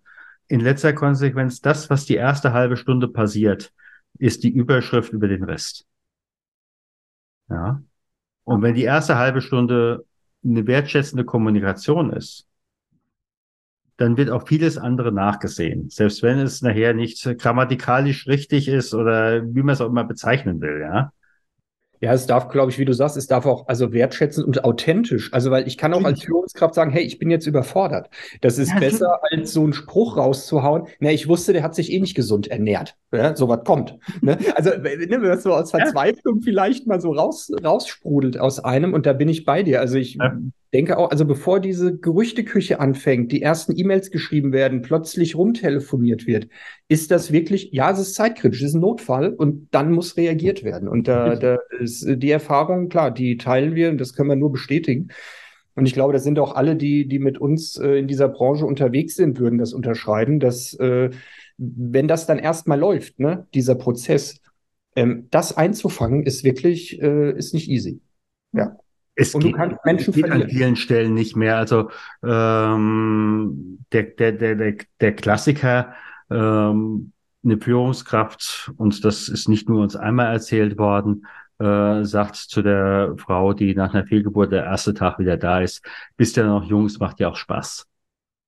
[0.47, 3.73] in letzter Konsequenz, das, was die erste halbe Stunde passiert,
[4.17, 5.85] ist die Überschrift über den Rest.
[7.49, 7.81] Ja.
[8.43, 10.05] Und wenn die erste halbe Stunde
[10.43, 12.47] eine wertschätzende Kommunikation ist,
[13.97, 15.89] dann wird auch vieles andere nachgesehen.
[15.89, 20.61] Selbst wenn es nachher nicht grammatikalisch richtig ist oder wie man es auch immer bezeichnen
[20.61, 21.11] will, ja.
[21.99, 25.33] Ja, es darf, glaube ich, wie du sagst, es darf auch also wertschätzend und authentisch.
[25.33, 28.09] Also, weil ich kann auch als Führungskraft sagen, hey, ich bin jetzt überfordert.
[28.41, 30.87] Das ist ja, besser, als so einen Spruch rauszuhauen.
[30.99, 32.95] Na, ich wusste, der hat sich eh nicht gesund ernährt.
[33.11, 33.97] Ja, so was kommt.
[34.21, 34.37] ne?
[34.55, 36.41] Also, ne, wenn das so aus Verzweiflung ja.
[36.43, 39.81] vielleicht mal so raus, raussprudelt aus einem, und da bin ich bei dir.
[39.81, 40.17] Also ich
[40.73, 46.47] denke auch, also bevor diese Gerüchteküche anfängt, die ersten E-Mails geschrieben werden, plötzlich rumtelefoniert wird,
[46.87, 50.63] ist das wirklich, ja, es ist zeitkritisch, es ist ein Notfall und dann muss reagiert
[50.63, 50.87] werden.
[50.87, 54.51] Und da, da ist die Erfahrung, klar, die teilen wir und das können wir nur
[54.51, 55.09] bestätigen.
[55.75, 58.65] Und ich glaube, das sind auch alle, die, die mit uns äh, in dieser Branche
[58.65, 61.11] unterwegs sind, würden das unterschreiben, dass äh,
[61.57, 64.41] wenn das dann erstmal läuft, ne, dieser Prozess,
[64.95, 68.01] ähm, das einzufangen, ist wirklich, äh, ist nicht easy.
[68.53, 68.77] Ja.
[69.19, 71.57] Es und geht, du kannst Menschen geht an vielen Stellen nicht mehr.
[71.57, 71.89] Also
[72.23, 75.93] ähm, der, der, der, der, der Klassiker,
[76.29, 77.11] ähm,
[77.43, 81.25] eine Führungskraft, und das ist nicht nur uns einmal erzählt worden,
[81.59, 85.83] äh, sagt zu der Frau, die nach einer Fehlgeburt der erste Tag wieder da ist,
[86.15, 87.87] bist ja noch jung, es macht ja auch Spaß.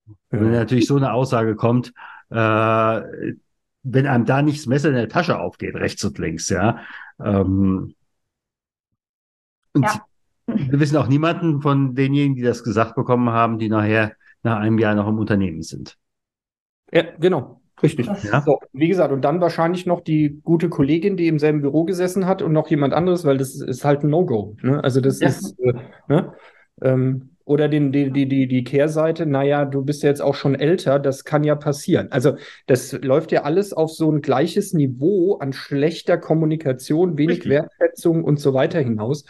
[0.08, 0.16] Ja.
[0.40, 1.94] Wenn natürlich so eine Aussage kommt,
[2.30, 3.02] äh,
[3.84, 6.80] wenn einem da nicht das Messer in der Tasche aufgeht, rechts und links, ja.
[7.20, 7.96] Ähm,
[9.74, 10.06] und ja.
[10.56, 14.78] Wir wissen auch niemanden von denjenigen, die das gesagt bekommen haben, die nachher nach einem
[14.78, 15.98] Jahr noch im Unternehmen sind.
[16.92, 17.62] Ja, genau.
[17.82, 18.08] Richtig.
[18.24, 18.42] Ja.
[18.42, 22.26] So, wie gesagt, und dann wahrscheinlich noch die gute Kollegin, die im selben Büro gesessen
[22.26, 24.58] hat und noch jemand anderes, weil das ist halt ein No-Go.
[24.62, 24.84] Ne?
[24.84, 25.30] Also das ja.
[25.30, 25.74] ist, äh,
[26.08, 26.34] ne?
[26.82, 30.54] ähm, oder den, die, die, die, die Kehrseite, naja, du bist ja jetzt auch schon
[30.54, 32.08] älter, das kann ja passieren.
[32.12, 32.36] Also
[32.68, 37.52] das läuft ja alles auf so ein gleiches Niveau an schlechter Kommunikation, wenig Richtig.
[37.52, 39.26] Wertschätzung und so weiter hinaus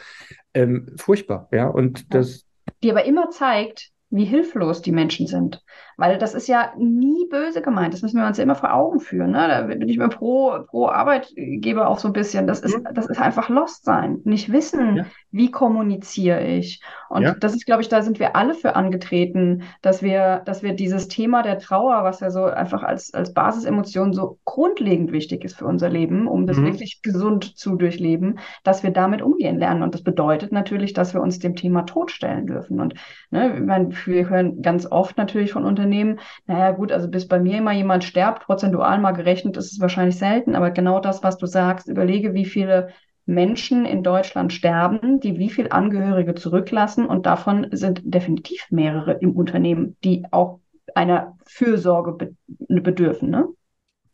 [0.54, 1.68] ähm, furchtbar, ja.
[1.68, 2.46] Und das.
[2.84, 5.64] Die aber immer zeigt, wie hilflos die Menschen sind.
[6.00, 7.94] Weil das ist ja nie böse gemeint.
[7.94, 9.32] Das müssen wir uns ja immer vor Augen führen.
[9.32, 9.48] Ne?
[9.50, 12.48] Da bin ich mir pro, pro Arbeitgeber auch so ein bisschen.
[12.48, 14.22] Das ist, das ist einfach Lost sein.
[14.24, 15.06] Nicht wissen, ja.
[15.32, 16.82] wie kommuniziere ich.
[17.10, 17.36] Und ja.
[17.38, 21.10] das ist, glaube ich, da sind wir alle für angetreten, dass wir, dass wir dieses
[21.10, 25.66] Thema der Trauer, was ja so einfach als, als Basisemotion so grundlegend wichtig ist für
[25.66, 26.68] unser Leben, um das mhm.
[26.68, 29.84] wirklich gesund zu durchleben, dass wir damit umgehen lernen.
[29.84, 32.80] Und das bedeutet natürlich, dass wir uns dem Thema Tod stellen dürfen.
[32.80, 32.94] Und
[33.32, 37.28] ne, ich meine, wir hören ganz oft natürlich von Unternehmen, Unternehmen, naja gut, also bis
[37.28, 41.24] bei mir immer jemand stirbt, prozentual mal gerechnet ist es wahrscheinlich selten, aber genau das,
[41.24, 42.90] was du sagst, überlege, wie viele
[43.26, 49.36] Menschen in Deutschland sterben, die wie viele Angehörige zurücklassen und davon sind definitiv mehrere im
[49.36, 50.60] Unternehmen, die auch
[50.94, 52.36] einer Fürsorge
[52.68, 53.30] bedürfen.
[53.30, 53.48] Ne?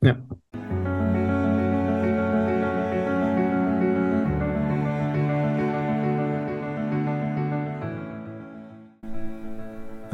[0.02, 0.18] Ja.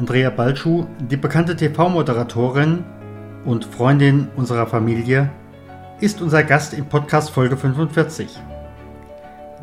[0.02, 2.82] Andrea Balschuh, die bekannte TV-Moderatorin,
[3.44, 5.30] und Freundin unserer Familie
[6.00, 8.36] ist unser Gast in Podcast Folge 45.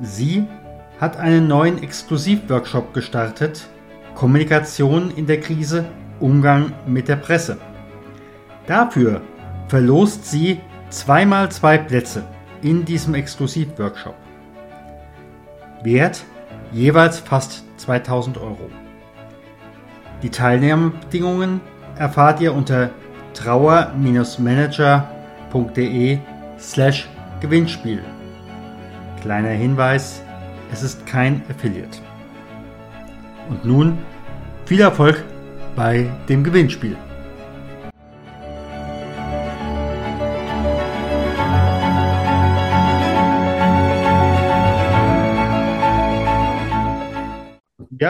[0.02, 0.48] Sie
[0.98, 3.68] hat einen neuen Exklusivworkshop gestartet,
[4.16, 5.84] Kommunikation in der Krise,
[6.22, 7.58] Umgang mit der Presse.
[8.66, 9.20] Dafür
[9.68, 12.24] verlost sie zweimal zwei Plätze
[12.62, 14.16] in diesem Exklusivworkshop.
[15.84, 16.24] Wert
[16.72, 18.70] jeweils fast 2000 Euro.
[20.22, 21.62] Die Teilnahmebedingungen
[21.98, 22.90] erfahrt ihr unter
[23.34, 26.20] trauer-manager.de
[26.60, 27.08] slash
[27.40, 28.04] Gewinnspiel.
[29.22, 30.22] Kleiner Hinweis,
[30.72, 32.00] es ist kein Affiliate.
[33.50, 33.98] Und nun
[34.66, 35.24] viel Erfolg
[35.76, 36.98] bei dem Gewinnspiel.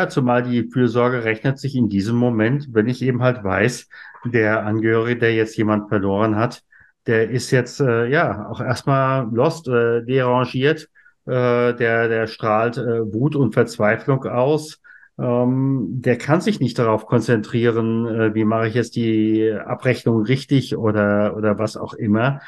[0.10, 3.88] Zumal die Fürsorge rechnet sich in diesem Moment, wenn ich eben halt weiß,
[4.26, 6.64] der Angehörige, der jetzt jemand verloren hat,
[7.08, 10.90] der ist jetzt äh, ja auch erstmal lost, äh, derangiert,
[11.26, 14.82] äh, der, der strahlt äh, Wut und Verzweiflung aus.
[15.18, 20.78] Ähm, der kann sich nicht darauf konzentrieren, äh, wie mache ich jetzt die Abrechnung richtig
[20.78, 22.42] oder, oder was auch immer.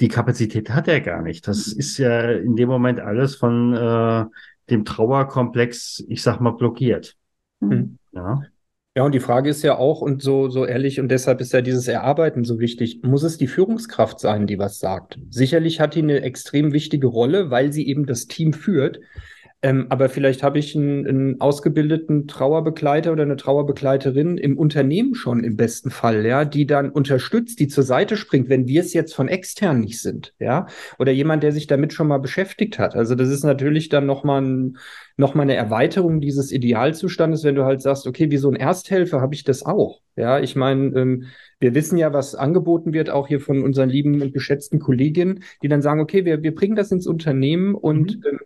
[0.00, 1.48] Die Kapazität hat er gar nicht.
[1.48, 4.24] Das ist ja in dem Moment alles von äh,
[4.70, 7.16] dem Trauerkomplex, ich sag mal, blockiert.
[7.60, 7.98] Mhm.
[8.12, 8.42] Ja.
[8.96, 11.60] Ja, und die Frage ist ja auch, und so, so ehrlich, und deshalb ist ja
[11.60, 15.18] dieses Erarbeiten so wichtig, muss es die Führungskraft sein, die was sagt?
[15.28, 19.00] Sicherlich hat die eine extrem wichtige Rolle, weil sie eben das Team führt.
[19.62, 25.44] Ähm, aber vielleicht habe ich einen, einen, ausgebildeten Trauerbegleiter oder eine Trauerbegleiterin im Unternehmen schon
[25.44, 29.14] im besten Fall, ja, die dann unterstützt, die zur Seite springt, wenn wir es jetzt
[29.14, 30.66] von extern nicht sind, ja,
[30.98, 32.94] oder jemand, der sich damit schon mal beschäftigt hat.
[32.96, 34.76] Also das ist natürlich dann nochmal ein,
[35.16, 39.22] noch mal eine Erweiterung dieses Idealzustandes, wenn du halt sagst, okay, wie so ein Ersthelfer
[39.22, 40.02] habe ich das auch.
[40.16, 41.24] Ja, ich meine, ähm,
[41.60, 45.68] wir wissen ja, was angeboten wird, auch hier von unseren lieben und geschätzten Kolleginnen, die
[45.68, 48.22] dann sagen, okay, wir, wir bringen das ins Unternehmen und mhm.
[48.30, 48.38] ähm,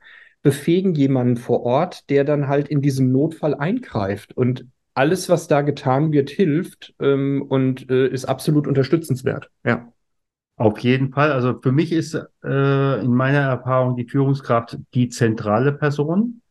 [0.43, 4.37] befähigen jemanden vor Ort, der dann halt in diesem Notfall eingreift.
[4.37, 9.51] Und alles, was da getan wird, hilft ähm, und äh, ist absolut unterstützenswert.
[9.65, 9.93] Ja.
[10.57, 11.33] Auf jeden Fall.
[11.33, 16.43] Also für mich ist äh, in meiner Erfahrung die Führungskraft die zentrale Person,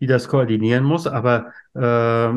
[0.00, 1.06] die das koordinieren muss.
[1.06, 2.28] Aber äh,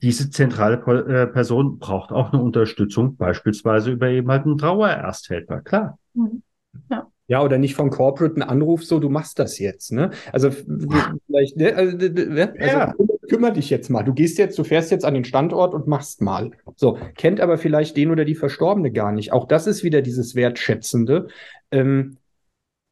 [0.00, 5.60] diese zentrale äh, Person braucht auch eine Unterstützung, beispielsweise über eben halt einen Trauerersthälter.
[5.60, 5.98] Klar.
[6.14, 6.42] Mhm.
[6.90, 7.11] Ja.
[7.32, 10.10] Ja, oder nicht von Corporate ein Anruf, so, du machst das jetzt, ne?
[10.32, 11.74] Also vielleicht, ne?
[11.74, 12.54] Also, ne?
[12.58, 12.94] also ja.
[13.26, 14.02] kümmere dich jetzt mal.
[14.02, 16.50] Du gehst jetzt, du fährst jetzt an den Standort und machst mal.
[16.76, 19.32] So, kennt aber vielleicht den oder die Verstorbene gar nicht.
[19.32, 21.28] Auch das ist wieder dieses Wertschätzende.
[21.70, 22.18] Ähm,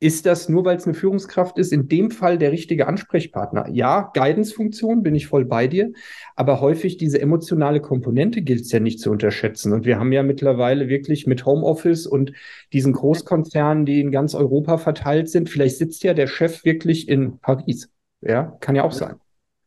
[0.03, 3.69] ist das nur, weil es eine Führungskraft ist, in dem Fall der richtige Ansprechpartner?
[3.69, 5.93] Ja, Guidance-Funktion, bin ich voll bei dir.
[6.37, 9.75] Aber häufig diese emotionale Komponente gilt es ja nicht zu unterschätzen.
[9.75, 12.33] Und wir haben ja mittlerweile wirklich mit Homeoffice und
[12.73, 17.39] diesen Großkonzernen, die in ganz Europa verteilt sind, vielleicht sitzt ja der Chef wirklich in
[17.39, 17.91] Paris.
[18.23, 19.17] Ja, kann ja auch sein.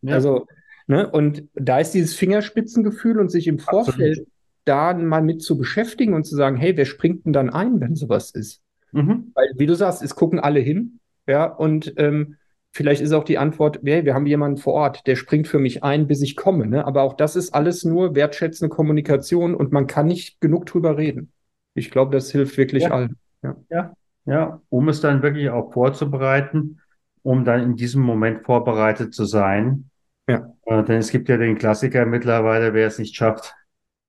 [0.01, 0.15] Ja.
[0.15, 0.47] Also,
[0.87, 4.27] ne, und da ist dieses Fingerspitzengefühl und sich im Vorfeld Absolut.
[4.65, 7.93] da mal mit zu beschäftigen und zu sagen, hey, wer springt denn dann ein, wenn
[7.93, 8.63] sowas ist?
[8.93, 9.31] Mhm.
[9.35, 12.35] Weil, wie du sagst, es gucken alle hin, ja, und ähm,
[12.71, 15.83] vielleicht ist auch die Antwort, hey, wir haben jemanden vor Ort, der springt für mich
[15.83, 16.65] ein, bis ich komme.
[16.67, 16.85] Ne?
[16.85, 21.31] Aber auch das ist alles nur wertschätzende Kommunikation und man kann nicht genug drüber reden.
[21.75, 22.91] Ich glaube, das hilft wirklich ja.
[22.91, 23.17] allen.
[23.41, 23.55] Ja.
[23.69, 23.93] ja,
[24.25, 26.79] ja, um es dann wirklich auch vorzubereiten,
[27.21, 29.89] um dann in diesem Moment vorbereitet zu sein.
[30.27, 30.53] Ja.
[30.65, 33.53] Äh, denn es gibt ja den Klassiker mittlerweile, wer es nicht schafft,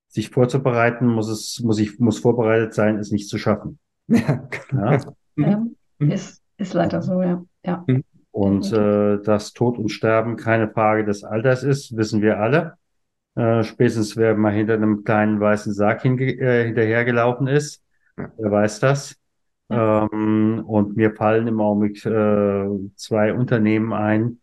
[0.08, 3.78] sich vorzubereiten, muss es, muss ich, muss vorbereitet sein, es nicht zu schaffen.
[4.06, 5.00] Ja, ja.
[5.36, 5.64] ja
[5.98, 6.10] mhm.
[6.10, 7.44] ist, ist leider so, ja.
[7.64, 7.84] ja.
[7.86, 8.04] Mhm.
[8.30, 12.74] Und äh, dass Tod und Sterben keine Frage des Alters ist, wissen wir alle.
[13.36, 17.82] Äh, spätestens wer mal hinter einem kleinen weißen Sarg äh, hinterhergelaufen ist,
[18.16, 19.16] wer weiß das.
[19.68, 20.08] Ja.
[20.12, 24.40] Ähm, und mir fallen im Augenblick äh, zwei Unternehmen ein,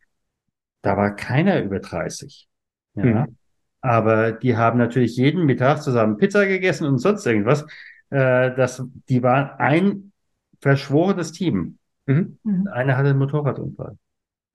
[0.82, 2.48] da war keiner über 30.
[2.96, 3.04] Ja.
[3.04, 3.38] Mhm.
[3.82, 7.66] Aber die haben natürlich jeden Mittag zusammen Pizza gegessen und sonst irgendwas
[8.12, 10.12] äh, das, die waren ein
[10.60, 11.80] verschworenes Team.
[12.06, 12.38] Mhm.
[12.44, 12.68] Mhm.
[12.68, 13.98] Einer hatte einen Motorradunfall.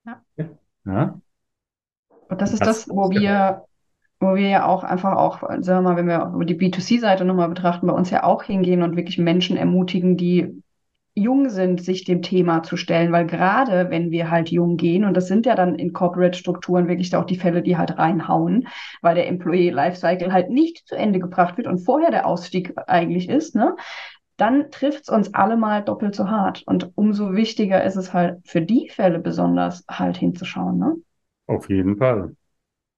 [0.05, 0.23] Ja.
[0.85, 1.21] ja.
[2.29, 3.65] Und das ist das, das wo wir,
[4.21, 7.87] wo wir ja auch einfach auch, sagen wir mal, wenn wir die B2C-Seite nochmal betrachten,
[7.87, 10.63] bei uns ja auch hingehen und wirklich Menschen ermutigen, die
[11.17, 15.17] jung sind, sich dem Thema zu stellen, weil gerade wenn wir halt jung gehen, und
[15.17, 18.69] das sind ja dann in Corporate-Strukturen wirklich auch die Fälle, die halt reinhauen,
[19.01, 23.31] weil der Employee Lifecycle halt nicht zu Ende gebracht wird und vorher der Ausstieg eigentlich
[23.31, 23.75] ist, ne?
[24.37, 26.63] dann trifft es uns alle mal doppelt so hart.
[26.67, 30.79] Und umso wichtiger ist es halt für die Fälle besonders halt hinzuschauen.
[30.79, 30.97] Ne?
[31.47, 32.37] Auf jeden Fall.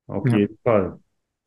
[0.09, 0.39] Auf ja.
[0.39, 0.99] jeden Fall.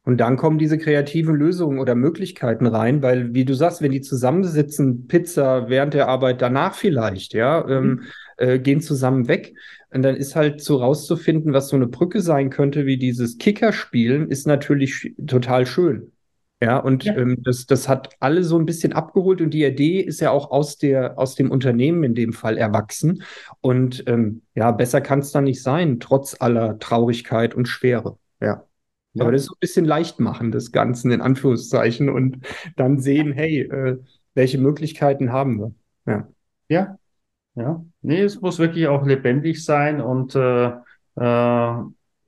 [0.04, 4.02] Und dann kommen diese kreativen Lösungen oder Möglichkeiten rein, weil, wie du sagst, wenn die
[4.02, 8.02] zusammensitzen, Pizza während der Arbeit, danach vielleicht, ja, ähm, mhm.
[8.38, 9.54] äh, gehen zusammen weg.
[9.94, 14.30] Und dann ist halt so rauszufinden, was so eine Brücke sein könnte, wie dieses Kickerspielen,
[14.30, 16.12] ist natürlich total schön.
[16.64, 17.18] Ja, und ja.
[17.18, 20.52] Ähm, das, das hat alle so ein bisschen abgeholt und die Idee ist ja auch
[20.52, 23.24] aus, der, aus dem Unternehmen in dem Fall erwachsen.
[23.62, 28.18] Und ähm, ja, besser kann es dann nicht sein, trotz aller Traurigkeit und Schwere.
[28.40, 28.66] Ja.
[29.14, 29.24] Ja.
[29.24, 32.46] Aber das ist so ein bisschen leicht machen, das Ganze in Anführungszeichen und
[32.76, 33.98] dann sehen, hey, äh,
[34.34, 35.76] welche Möglichkeiten haben wir?
[36.06, 36.28] Ja.
[36.70, 36.98] Ja.
[37.56, 37.84] Ja.
[38.02, 40.72] Nee, es muss wirklich auch lebendig sein und äh,
[41.16, 41.74] äh,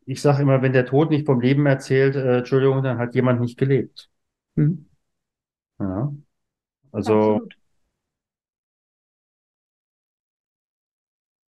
[0.06, 3.40] ich sage immer, wenn der Tod nicht vom Leben erzählt, äh, Entschuldigung, dann hat jemand
[3.40, 4.10] nicht gelebt.
[4.56, 4.90] Mhm.
[5.80, 6.14] Ja.
[6.92, 7.56] Also, Absolut.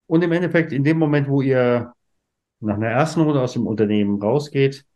[0.07, 1.93] und im Endeffekt, in dem Moment, wo ihr
[2.61, 4.87] nach einer ersten Runde aus dem Unternehmen rausgeht,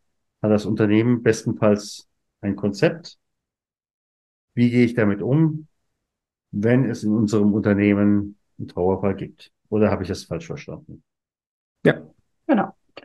[0.42, 2.09] hat das Unternehmen bestenfalls
[2.40, 3.18] ein Konzept.
[4.55, 5.68] Wie gehe ich damit um,
[6.51, 9.53] wenn es in unserem Unternehmen einen Trauerfall gibt?
[9.68, 11.03] Oder habe ich das falsch verstanden?
[11.85, 12.03] Ja.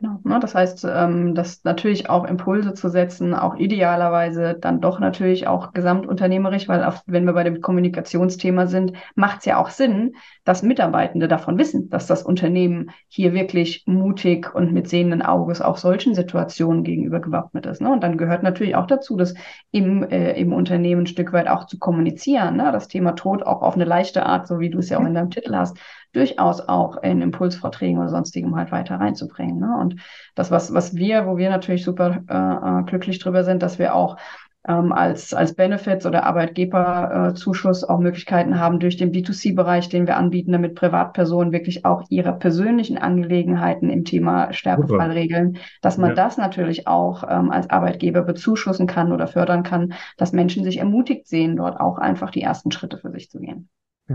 [0.03, 0.19] Genau.
[0.25, 0.37] Ne?
[0.41, 5.71] Das heißt, ähm, das natürlich auch Impulse zu setzen, auch idealerweise dann doch natürlich auch
[5.71, 10.61] gesamtunternehmerisch, weil auch, wenn wir bei dem Kommunikationsthema sind, macht es ja auch Sinn, dass
[10.61, 16.15] Mitarbeitende davon wissen, dass das Unternehmen hier wirklich mutig und mit sehenden Auges auch solchen
[16.15, 17.79] Situationen gegenüber gewappnet ist.
[17.81, 17.89] Ne?
[17.89, 19.35] Und dann gehört natürlich auch dazu, das
[19.71, 22.57] im, äh, im Unternehmen ein Stück weit auch zu kommunizieren.
[22.57, 22.73] Ne?
[22.73, 25.13] Das Thema Tod auch auf eine leichte Art, so wie du es ja auch in
[25.13, 25.77] deinem Titel hast,
[26.13, 29.59] durchaus auch in Impulsvorträgen oder sonstigem halt weiter reinzubringen.
[29.59, 29.77] Ne?
[29.79, 29.95] Und
[30.35, 33.95] das, was, was wir, wo wir natürlich super äh, äh, glücklich drüber sind, dass wir
[33.95, 34.17] auch
[34.65, 40.15] ähm, als, als Benefits oder Arbeitgeberzuschuss äh, auch Möglichkeiten haben durch den B2C-Bereich, den wir
[40.15, 46.15] anbieten, damit Privatpersonen wirklich auch ihre persönlichen Angelegenheiten im Thema Sterbefall regeln, dass man ja.
[46.15, 51.27] das natürlich auch ähm, als Arbeitgeber bezuschussen kann oder fördern kann, dass Menschen sich ermutigt
[51.27, 53.67] sehen, dort auch einfach die ersten Schritte für sich zu gehen.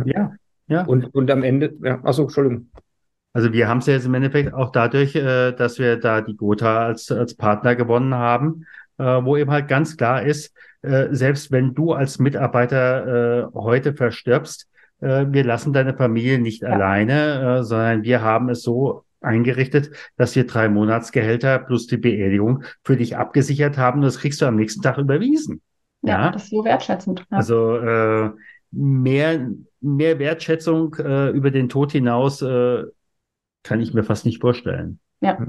[0.04, 0.32] Ja,
[0.68, 0.84] ja.
[0.84, 2.70] Und, und am Ende, ja, achso, Entschuldigung.
[3.32, 6.36] Also wir haben es ja jetzt im Endeffekt auch dadurch, äh, dass wir da die
[6.36, 8.66] Gotha als, als Partner gewonnen haben,
[8.98, 13.94] äh, wo eben halt ganz klar ist, äh, selbst wenn du als Mitarbeiter äh, heute
[13.94, 14.68] verstirbst,
[15.00, 16.70] äh, wir lassen deine Familie nicht ja.
[16.70, 22.62] alleine, äh, sondern wir haben es so eingerichtet, dass wir drei Monatsgehälter plus die Beerdigung
[22.84, 24.00] für dich abgesichert haben.
[24.00, 25.60] Das kriegst du am nächsten Tag überwiesen.
[26.02, 26.30] Ja, ja?
[26.30, 27.24] das ist so wertschätzend.
[27.30, 27.36] Ja.
[27.36, 28.30] Also äh,
[28.70, 29.50] mehr,
[29.80, 32.84] mehr Wertschätzung äh, über den Tod hinaus äh,
[33.62, 35.00] kann ich mir fast nicht vorstellen.
[35.20, 35.46] Ja.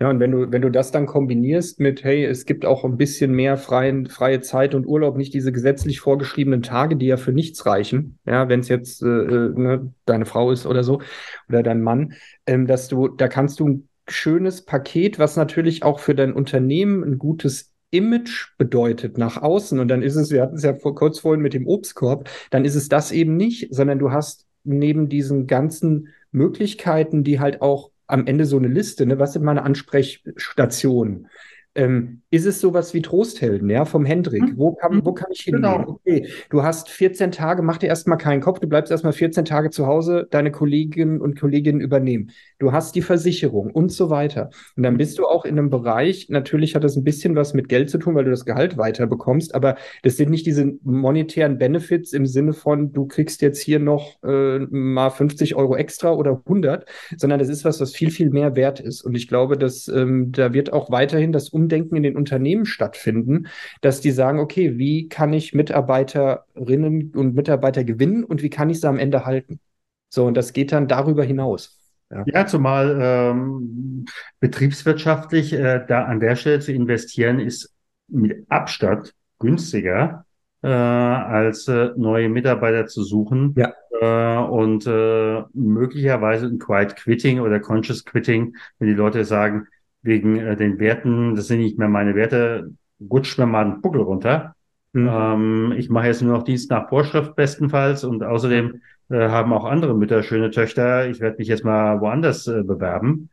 [0.00, 2.96] Ja, und wenn du, wenn du das dann kombinierst mit, hey, es gibt auch ein
[2.96, 7.30] bisschen mehr freien, freie Zeit und Urlaub, nicht diese gesetzlich vorgeschriebenen Tage, die ja für
[7.30, 11.02] nichts reichen, ja, wenn es jetzt äh, äh, ne, deine Frau ist oder so,
[11.48, 12.14] oder dein Mann,
[12.46, 17.04] ähm, dass du, da kannst du ein schönes Paket, was natürlich auch für dein Unternehmen
[17.04, 20.94] ein gutes Image bedeutet nach außen, und dann ist es, wir hatten es ja vor,
[20.94, 25.08] kurz vorhin mit dem Obstkorb, dann ist es das eben nicht, sondern du hast neben
[25.08, 29.62] diesen ganzen Möglichkeiten, die halt auch am Ende so eine Liste, ne, was sind meine
[29.62, 31.28] Ansprechstationen?
[31.74, 34.42] Ähm, ist es sowas wie Trosthelden, ja, vom Hendrik?
[34.42, 34.58] Hm.
[34.58, 35.62] Wo kann, wo kann ich hingehen?
[35.62, 35.84] Genau.
[35.86, 39.70] Okay, du hast 14 Tage, mach dir erstmal keinen Kopf, du bleibst erstmal 14 Tage
[39.70, 42.30] zu Hause, deine Kolleginnen und Kolleginnen übernehmen.
[42.58, 44.50] Du hast die Versicherung und so weiter.
[44.76, 47.68] Und dann bist du auch in einem Bereich, natürlich hat das ein bisschen was mit
[47.68, 51.58] Geld zu tun, weil du das Gehalt weiter bekommst, aber das sind nicht diese monetären
[51.58, 56.42] Benefits im Sinne von, du kriegst jetzt hier noch äh, mal 50 Euro extra oder
[56.46, 59.02] 100, sondern das ist was, was viel, viel mehr wert ist.
[59.02, 63.46] Und ich glaube, dass ähm, da wird auch weiterhin das Umdenken in den Unternehmen stattfinden,
[63.80, 68.80] dass die sagen, okay, wie kann ich Mitarbeiterinnen und Mitarbeiter gewinnen und wie kann ich
[68.80, 69.60] sie am Ende halten?
[70.08, 71.78] So, und das geht dann darüber hinaus.
[72.10, 74.04] Ja, ja zumal ähm,
[74.40, 77.72] betriebswirtschaftlich äh, da an der Stelle zu investieren, ist
[78.08, 80.26] mit Abstand günstiger,
[80.62, 83.54] äh, als äh, neue Mitarbeiter zu suchen.
[83.56, 83.72] Ja.
[84.00, 89.68] Äh, und äh, möglicherweise ein Quiet Quitting oder Conscious Quitting, wenn die Leute sagen,
[90.02, 94.02] wegen äh, den Werten, das sind nicht mehr meine Werte, rutscht mir mal einen Buckel
[94.02, 94.54] runter.
[94.92, 95.08] Mhm.
[95.10, 99.64] Ähm, ich mache jetzt nur noch Dienst nach Vorschrift bestenfalls und außerdem äh, haben auch
[99.64, 101.08] andere Mütter schöne Töchter.
[101.08, 103.30] Ich werde mich jetzt mal woanders äh, bewerben.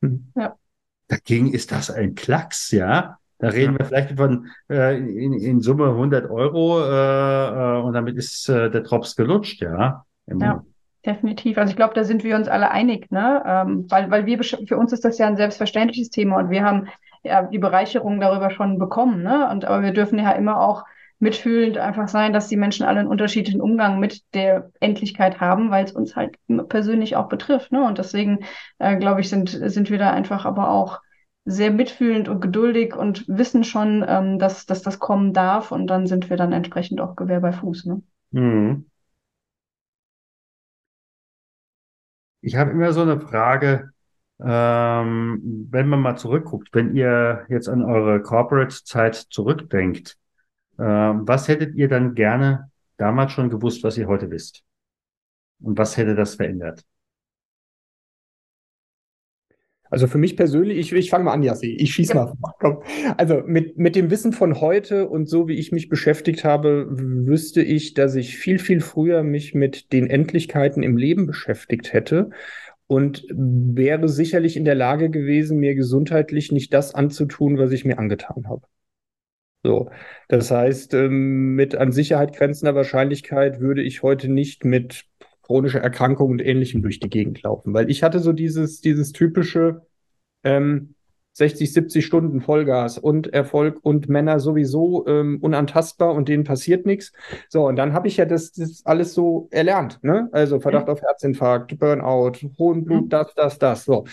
[0.00, 0.32] Mhm.
[0.34, 0.56] Ja.
[1.08, 3.18] Dagegen ist das ein Klacks, ja.
[3.38, 3.78] Da reden ja.
[3.80, 8.70] wir vielleicht von äh, in, in Summe 100 Euro äh, äh, und damit ist äh,
[8.70, 10.04] der Drops gelutscht, ja.
[10.26, 10.64] ja.
[11.06, 11.56] Definitiv.
[11.56, 13.42] Also ich glaube, da sind wir uns alle einig, ne?
[13.46, 16.88] Ähm, weil, weil wir für uns ist das ja ein selbstverständliches Thema und wir haben
[17.22, 19.48] ja die Bereicherung darüber schon bekommen, ne?
[19.48, 20.84] Und aber wir dürfen ja immer auch
[21.20, 25.84] mitfühlend einfach sein, dass die Menschen alle einen unterschiedlichen Umgang mit der Endlichkeit haben, weil
[25.84, 26.36] es uns halt
[26.68, 27.86] persönlich auch betrifft, ne?
[27.86, 28.40] Und deswegen
[28.78, 31.00] äh, glaube ich, sind sind wir da einfach aber auch
[31.44, 36.08] sehr mitfühlend und geduldig und wissen schon, ähm, dass, dass das kommen darf und dann
[36.08, 37.84] sind wir dann entsprechend auch Gewehr bei Fuß.
[37.86, 38.02] Ne?
[38.32, 38.86] Mhm.
[42.46, 43.90] Ich habe immer so eine Frage,
[44.38, 50.16] ähm, wenn man mal zurückguckt, wenn ihr jetzt an eure Corporate-Zeit zurückdenkt,
[50.78, 54.62] ähm, was hättet ihr dann gerne damals schon gewusst, was ihr heute wisst?
[55.60, 56.84] Und was hätte das verändert?
[59.90, 61.76] Also für mich persönlich, ich, ich fange mal an, Jassi.
[61.78, 62.14] Ich schieß ja.
[62.14, 62.54] mal.
[62.58, 62.82] Komm.
[63.16, 67.62] Also mit, mit dem Wissen von heute und so, wie ich mich beschäftigt habe, wüsste
[67.62, 72.30] ich, dass ich viel, viel früher mich mit den Endlichkeiten im Leben beschäftigt hätte
[72.86, 77.98] und wäre sicherlich in der Lage gewesen, mir gesundheitlich nicht das anzutun, was ich mir
[77.98, 78.66] angetan habe.
[79.64, 79.90] So,
[80.28, 85.06] das heißt, ähm, mit an Sicherheit grenzender Wahrscheinlichkeit würde ich heute nicht mit
[85.46, 89.82] chronischer Erkrankung und Ähnlichem durch die Gegend laufen, weil ich hatte so dieses, dieses typische
[90.42, 90.94] ähm,
[91.34, 97.12] 60, 70 Stunden Vollgas und Erfolg und Männer sowieso ähm, unantastbar und denen passiert nichts.
[97.48, 100.30] So, und dann habe ich ja das, das alles so erlernt, ne?
[100.32, 100.94] Also Verdacht mhm.
[100.94, 103.08] auf Herzinfarkt, Burnout, hohen Blut, mhm.
[103.10, 103.84] das, das, das.
[103.84, 104.06] So.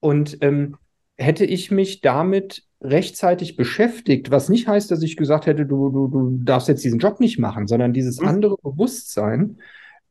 [0.00, 0.76] Und ähm,
[1.18, 6.08] hätte ich mich damit rechtzeitig beschäftigt, was nicht heißt, dass ich gesagt hätte, du, du,
[6.08, 8.28] du darfst jetzt diesen Job nicht machen, sondern dieses mhm.
[8.28, 9.58] andere Bewusstsein,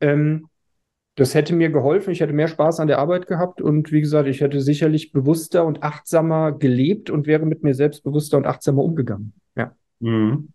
[0.02, 0.46] ähm,
[1.20, 2.12] das hätte mir geholfen.
[2.12, 5.66] Ich hätte mehr Spaß an der Arbeit gehabt und wie gesagt, ich hätte sicherlich bewusster
[5.66, 9.34] und achtsamer gelebt und wäre mit mir selbstbewusster und achtsamer umgegangen.
[9.56, 9.76] Ja.
[10.00, 10.50] Mhm.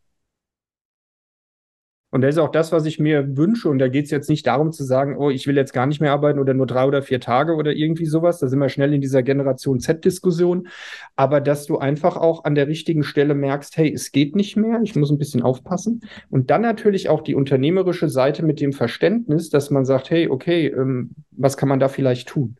[2.14, 3.68] Und das ist auch das, was ich mir wünsche.
[3.68, 6.00] Und da geht es jetzt nicht darum zu sagen, oh, ich will jetzt gar nicht
[6.00, 8.38] mehr arbeiten oder nur drei oder vier Tage oder irgendwie sowas.
[8.38, 10.68] Da sind wir schnell in dieser Generation Z-Diskussion.
[11.16, 14.80] Aber dass du einfach auch an der richtigen Stelle merkst, hey, es geht nicht mehr,
[14.84, 16.02] ich muss ein bisschen aufpassen.
[16.30, 20.68] Und dann natürlich auch die unternehmerische Seite mit dem Verständnis, dass man sagt, hey, okay,
[20.68, 22.58] ähm, was kann man da vielleicht tun?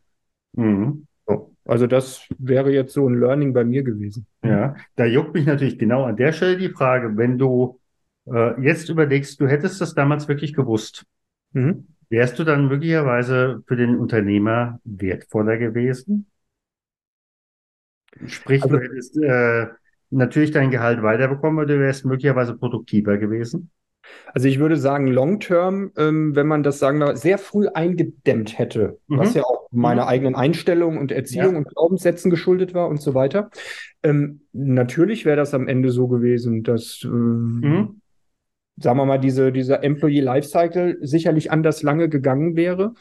[0.51, 1.07] Mhm.
[1.63, 4.27] Also das wäre jetzt so ein Learning bei mir gewesen.
[4.43, 7.79] Ja, da juckt mich natürlich genau an der Stelle die Frage, wenn du
[8.31, 11.05] äh, jetzt überlegst, du hättest das damals wirklich gewusst.
[11.53, 11.87] Mhm.
[12.09, 16.27] Wärst du dann möglicherweise für den Unternehmer wertvoller gewesen?
[18.27, 19.67] Sprich, also, du hättest äh,
[20.09, 23.71] natürlich dein Gehalt weiterbekommen, aber du wärst möglicherweise produktiver gewesen?
[24.33, 28.57] Also ich würde sagen, long term, ähm, wenn man das sagen wir, sehr früh eingedämmt
[28.57, 29.17] hätte, mhm.
[29.17, 30.09] was ja auch meiner mhm.
[30.09, 31.57] eigenen Einstellung und Erziehung ja.
[31.57, 33.49] und Glaubenssätzen geschuldet war und so weiter.
[34.03, 38.01] Ähm, natürlich wäre das am Ende so gewesen, dass äh, mhm
[38.77, 42.93] sagen wir mal, diese, dieser Employee Lifecycle sicherlich anders lange gegangen wäre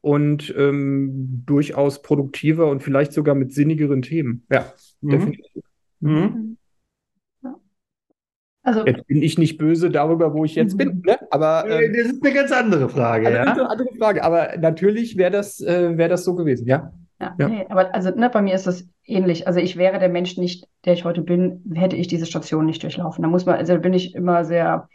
[0.00, 4.46] und ähm, durchaus produktiver und vielleicht sogar mit sinnigeren Themen.
[4.50, 5.10] Ja, mhm.
[5.10, 5.64] definitiv.
[6.00, 6.56] Mhm.
[8.62, 11.18] Also, jetzt bin ich nicht böse darüber, wo ich jetzt bin, ne?
[11.30, 13.26] aber ähm, das ist eine ganz andere Frage.
[13.26, 13.52] Also ja?
[13.52, 16.92] Eine andere Frage, aber natürlich wäre das, äh, wär das so gewesen, ja.
[17.20, 17.48] Ja, ja.
[17.48, 19.46] Nee, aber also ne, bei mir ist das ähnlich.
[19.46, 22.82] Also ich wäre der Mensch nicht, der ich heute bin, hätte ich diese Station nicht
[22.82, 23.22] durchlaufen.
[23.22, 24.88] Da muss man, also bin ich immer sehr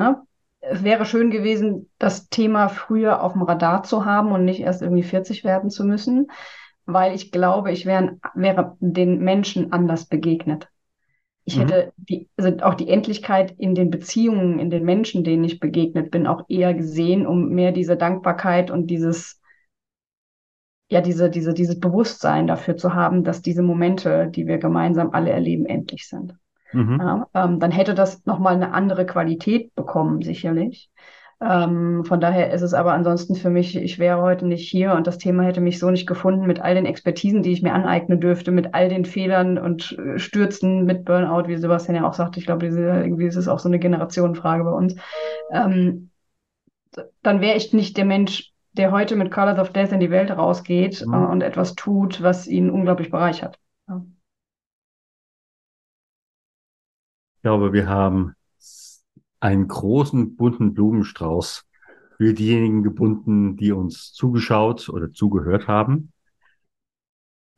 [0.00, 0.16] Ne?
[0.60, 4.82] Es wäre schön gewesen, das Thema früher auf dem Radar zu haben und nicht erst
[4.82, 6.30] irgendwie 40 werden zu müssen,
[6.86, 10.68] weil ich glaube, ich wäre, wäre den Menschen anders begegnet.
[11.44, 11.60] Ich mhm.
[11.60, 16.10] hätte die, also auch die Endlichkeit in den Beziehungen, in den Menschen, denen ich begegnet
[16.10, 19.39] bin, auch eher gesehen, um mehr diese Dankbarkeit und dieses,
[20.90, 25.30] ja, diese, diese, dieses Bewusstsein dafür zu haben, dass diese Momente, die wir gemeinsam alle
[25.30, 26.34] erleben, endlich sind.
[26.72, 26.98] Mhm.
[27.00, 30.90] Ja, ähm, dann hätte das nochmal eine andere Qualität bekommen, sicherlich.
[31.42, 35.06] Ähm, von daher ist es aber ansonsten für mich, ich wäre heute nicht hier und
[35.06, 38.20] das Thema hätte mich so nicht gefunden mit all den Expertisen, die ich mir aneignen
[38.20, 42.40] dürfte, mit all den Fehlern und äh, Stürzen mit Burnout, wie Sebastian ja auch sagte.
[42.40, 44.96] Ich glaube, irgendwie ist es auch so eine Generationenfrage bei uns.
[45.52, 46.10] Ähm,
[47.22, 50.30] dann wäre ich nicht der Mensch, der heute mit Colors of Death in die Welt
[50.30, 51.14] rausgeht mhm.
[51.14, 53.58] äh, und etwas tut, was ihn unglaublich bereichert.
[53.88, 54.04] Ja.
[57.36, 58.34] Ich glaube, wir haben
[59.40, 61.64] einen großen bunten Blumenstrauß
[62.18, 66.12] für diejenigen gebunden, die uns zugeschaut oder zugehört haben.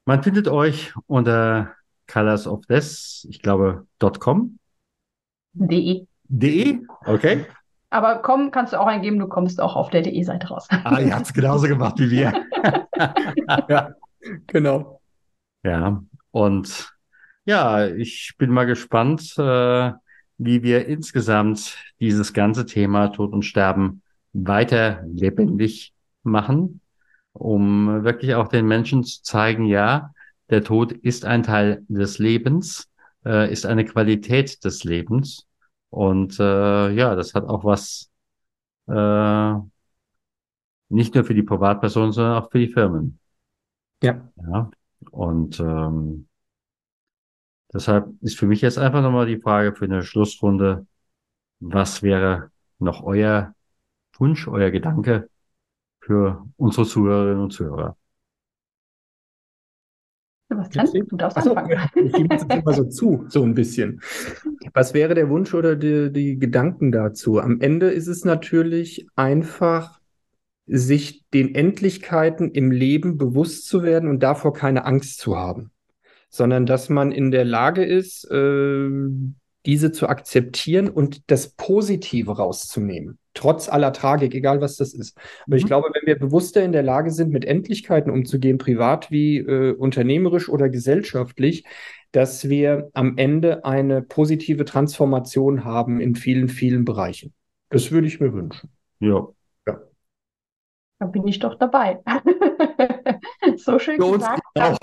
[0.05, 1.75] Man findet euch unter
[2.07, 3.87] Colors of Death, ich glaube,
[4.21, 4.59] .com.
[5.53, 6.07] De.
[6.29, 6.81] De?
[7.05, 7.47] Okay.
[7.93, 10.67] Aber komm, kannst du auch eingeben, du kommst auch auf der DE-Seite raus.
[10.71, 12.33] Ah, ihr habt es genauso gemacht wie wir.
[13.69, 13.91] ja,
[14.47, 15.03] genau.
[15.63, 16.91] Ja, und
[17.45, 19.93] ja, ich bin mal gespannt, äh,
[20.39, 24.01] wie wir insgesamt dieses ganze Thema Tod und Sterben
[24.33, 26.81] weiter lebendig machen,
[27.35, 30.15] um wirklich auch den Menschen zu zeigen, ja,
[30.49, 32.89] der Tod ist ein Teil des Lebens,
[33.27, 35.47] äh, ist eine Qualität des Lebens.
[35.93, 38.11] Und äh, ja, das hat auch was
[38.89, 39.55] äh,
[40.89, 43.19] nicht nur für die Privatpersonen, sondern auch für die Firmen.
[44.03, 44.29] Ja.
[44.37, 44.71] ja.
[45.11, 46.29] Und ähm,
[47.73, 50.87] Deshalb ist für mich jetzt einfach nochmal die Frage für eine Schlussrunde,
[51.61, 53.55] was wäre noch euer
[54.19, 55.31] Wunsch, euer Gedanke
[56.01, 57.97] für unsere Zuhörerinnen und Zuhörer?
[60.55, 61.91] Sebastian, du darfst Achso, anfangen.
[61.95, 64.01] Ich gebe jetzt immer so zu, so ein bisschen.
[64.75, 67.41] Was wäre der Wunsch oder die, die Gedanken dazu?
[67.41, 70.01] Am Ende ist es natürlich einfach,
[70.67, 75.71] sich den Endlichkeiten im Leben bewusst zu werden und davor keine Angst zu haben,
[76.29, 78.89] sondern dass man in der Lage ist, äh,
[79.67, 83.19] diese zu akzeptieren und das Positive rauszunehmen.
[83.35, 85.17] Trotz aller Tragik, egal was das ist.
[85.47, 85.59] Aber mhm.
[85.59, 89.73] ich glaube, wenn wir bewusster in der Lage sind, mit Endlichkeiten umzugehen, privat wie äh,
[89.73, 91.65] unternehmerisch oder gesellschaftlich,
[92.11, 97.33] dass wir am Ende eine positive Transformation haben in vielen, vielen Bereichen.
[97.71, 98.71] Das würde ich mir wünschen.
[99.01, 99.29] Ja.
[99.67, 99.81] ja.
[100.99, 102.01] Da bin ich doch dabei.
[103.57, 104.43] so schön Für gesagt.
[104.55, 104.77] Da,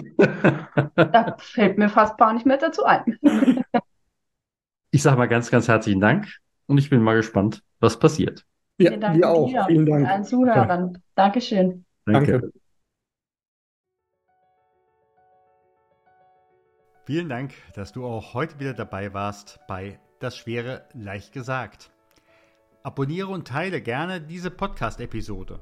[0.96, 3.20] da fällt mir fast gar nicht mehr dazu ein.
[4.92, 6.28] Ich sage mal ganz, ganz herzlichen Dank
[6.66, 8.46] und ich bin mal gespannt, was passiert.
[8.80, 9.48] Ja, Vielen Dank wir auch.
[9.50, 10.08] Dir Vielen Dank.
[10.08, 10.94] allen Zuhörern.
[10.94, 11.00] Ja.
[11.16, 11.86] Dankeschön.
[12.06, 12.32] Danke.
[12.40, 12.52] Danke.
[17.06, 21.92] Vielen Dank, dass du auch heute wieder dabei warst bei Das Schwere leicht gesagt.
[22.84, 25.60] Abonniere und teile gerne diese Podcast-Episode.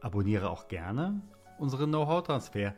[0.00, 1.20] Abonniere auch gerne
[1.58, 2.74] unseren Know-how-Transfer,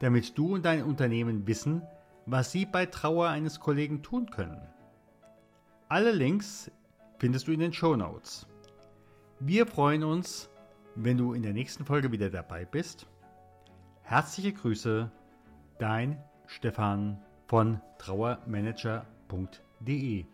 [0.00, 1.82] damit du und dein Unternehmen wissen,
[2.30, 4.62] was Sie bei Trauer eines Kollegen tun können.
[5.88, 6.70] Alle Links
[7.18, 8.46] findest du in den Show Notes.
[9.40, 10.48] Wir freuen uns,
[10.94, 13.08] wenn du in der nächsten Folge wieder dabei bist.
[14.02, 15.10] Herzliche Grüße,
[15.78, 20.26] dein Stefan von trauermanager.de.